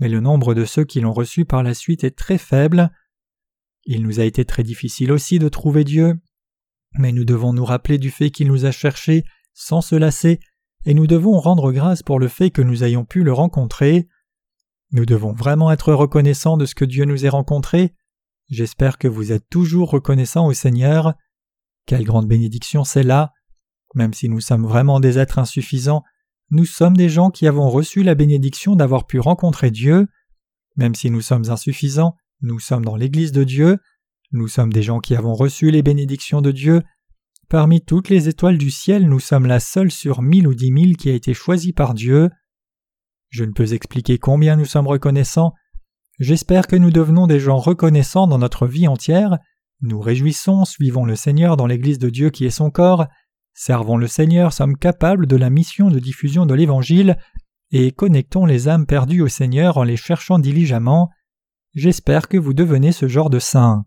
mais 0.00 0.08
le 0.08 0.20
nombre 0.20 0.54
de 0.54 0.64
ceux 0.64 0.84
qui 0.84 1.00
l'ont 1.00 1.12
reçu 1.12 1.44
par 1.44 1.62
la 1.62 1.74
suite 1.74 2.04
est 2.04 2.16
très 2.16 2.38
faible. 2.38 2.90
Il 3.84 4.02
nous 4.02 4.18
a 4.18 4.24
été 4.24 4.44
très 4.44 4.62
difficile 4.62 5.12
aussi 5.12 5.38
de 5.38 5.48
trouver 5.48 5.84
Dieu, 5.84 6.18
mais 6.98 7.12
nous 7.12 7.24
devons 7.24 7.52
nous 7.52 7.64
rappeler 7.64 7.98
du 7.98 8.10
fait 8.10 8.30
qu'il 8.30 8.48
nous 8.48 8.64
a 8.64 8.72
cherchés 8.72 9.24
sans 9.52 9.82
se 9.82 9.94
lasser, 9.94 10.40
et 10.86 10.94
nous 10.94 11.06
devons 11.06 11.38
rendre 11.38 11.70
grâce 11.72 12.02
pour 12.02 12.18
le 12.18 12.28
fait 12.28 12.50
que 12.50 12.62
nous 12.62 12.82
ayons 12.82 13.04
pu 13.04 13.22
le 13.22 13.32
rencontrer. 13.32 14.08
Nous 14.92 15.04
devons 15.04 15.32
vraiment 15.32 15.70
être 15.70 15.92
reconnaissants 15.92 16.56
de 16.56 16.64
ce 16.64 16.74
que 16.74 16.86
Dieu 16.86 17.04
nous 17.04 17.26
ait 17.26 17.30
rencontrés. 17.30 17.94
J'espère 18.48 18.96
que 18.96 19.06
vous 19.06 19.32
êtes 19.32 19.48
toujours 19.50 19.90
reconnaissants 19.90 20.46
au 20.46 20.54
Seigneur. 20.54 21.14
Quelle 21.84 22.04
grande 22.04 22.26
bénédiction 22.26 22.84
c'est 22.84 23.02
là. 23.02 23.32
Même 23.94 24.14
si 24.14 24.28
nous 24.28 24.40
sommes 24.40 24.66
vraiment 24.66 24.98
des 24.98 25.18
êtres 25.18 25.38
insuffisants, 25.38 26.02
nous 26.50 26.64
sommes 26.64 26.96
des 26.96 27.08
gens 27.08 27.30
qui 27.30 27.46
avons 27.46 27.70
reçu 27.70 28.02
la 28.02 28.14
bénédiction 28.14 28.74
d'avoir 28.74 29.06
pu 29.06 29.20
rencontrer 29.20 29.70
Dieu. 29.70 30.08
Même 30.76 30.94
si 30.94 31.10
nous 31.10 31.20
sommes 31.20 31.48
insuffisants, 31.48 32.16
nous 32.42 32.58
sommes 32.58 32.84
dans 32.84 32.96
l'Église 32.96 33.32
de 33.32 33.44
Dieu, 33.44 33.78
nous 34.32 34.48
sommes 34.48 34.72
des 34.72 34.82
gens 34.82 35.00
qui 35.00 35.14
avons 35.14 35.34
reçu 35.34 35.70
les 35.70 35.82
bénédictions 35.82 36.40
de 36.40 36.50
Dieu. 36.50 36.82
Parmi 37.48 37.80
toutes 37.80 38.08
les 38.08 38.28
étoiles 38.28 38.58
du 38.58 38.70
ciel, 38.70 39.08
nous 39.08 39.20
sommes 39.20 39.46
la 39.46 39.60
seule 39.60 39.90
sur 39.90 40.22
mille 40.22 40.46
ou 40.46 40.54
dix 40.54 40.70
mille 40.70 40.96
qui 40.96 41.10
a 41.10 41.14
été 41.14 41.34
choisie 41.34 41.72
par 41.72 41.94
Dieu. 41.94 42.30
Je 43.28 43.44
ne 43.44 43.52
peux 43.52 43.72
expliquer 43.72 44.18
combien 44.18 44.56
nous 44.56 44.64
sommes 44.64 44.86
reconnaissants. 44.86 45.52
J'espère 46.18 46.66
que 46.66 46.76
nous 46.76 46.90
devenons 46.90 47.26
des 47.26 47.40
gens 47.40 47.58
reconnaissants 47.58 48.26
dans 48.26 48.38
notre 48.38 48.66
vie 48.66 48.88
entière. 48.88 49.38
Nous 49.80 50.00
réjouissons, 50.00 50.64
suivons 50.64 51.04
le 51.04 51.16
Seigneur 51.16 51.56
dans 51.56 51.66
l'Église 51.66 51.98
de 51.98 52.10
Dieu 52.10 52.30
qui 52.30 52.44
est 52.44 52.50
son 52.50 52.70
corps, 52.70 53.06
Servons 53.62 53.98
le 53.98 54.06
Seigneur, 54.06 54.54
sommes 54.54 54.74
capables 54.74 55.26
de 55.26 55.36
la 55.36 55.50
mission 55.50 55.90
de 55.90 55.98
diffusion 55.98 56.46
de 56.46 56.54
l'Évangile 56.54 57.18
et 57.70 57.92
connectons 57.92 58.46
les 58.46 58.68
âmes 58.68 58.86
perdues 58.86 59.20
au 59.20 59.28
Seigneur 59.28 59.76
en 59.76 59.82
les 59.82 59.98
cherchant 59.98 60.38
diligemment. 60.38 61.10
J'espère 61.74 62.28
que 62.28 62.38
vous 62.38 62.54
devenez 62.54 62.90
ce 62.90 63.06
genre 63.06 63.28
de 63.28 63.38
saints. 63.38 63.84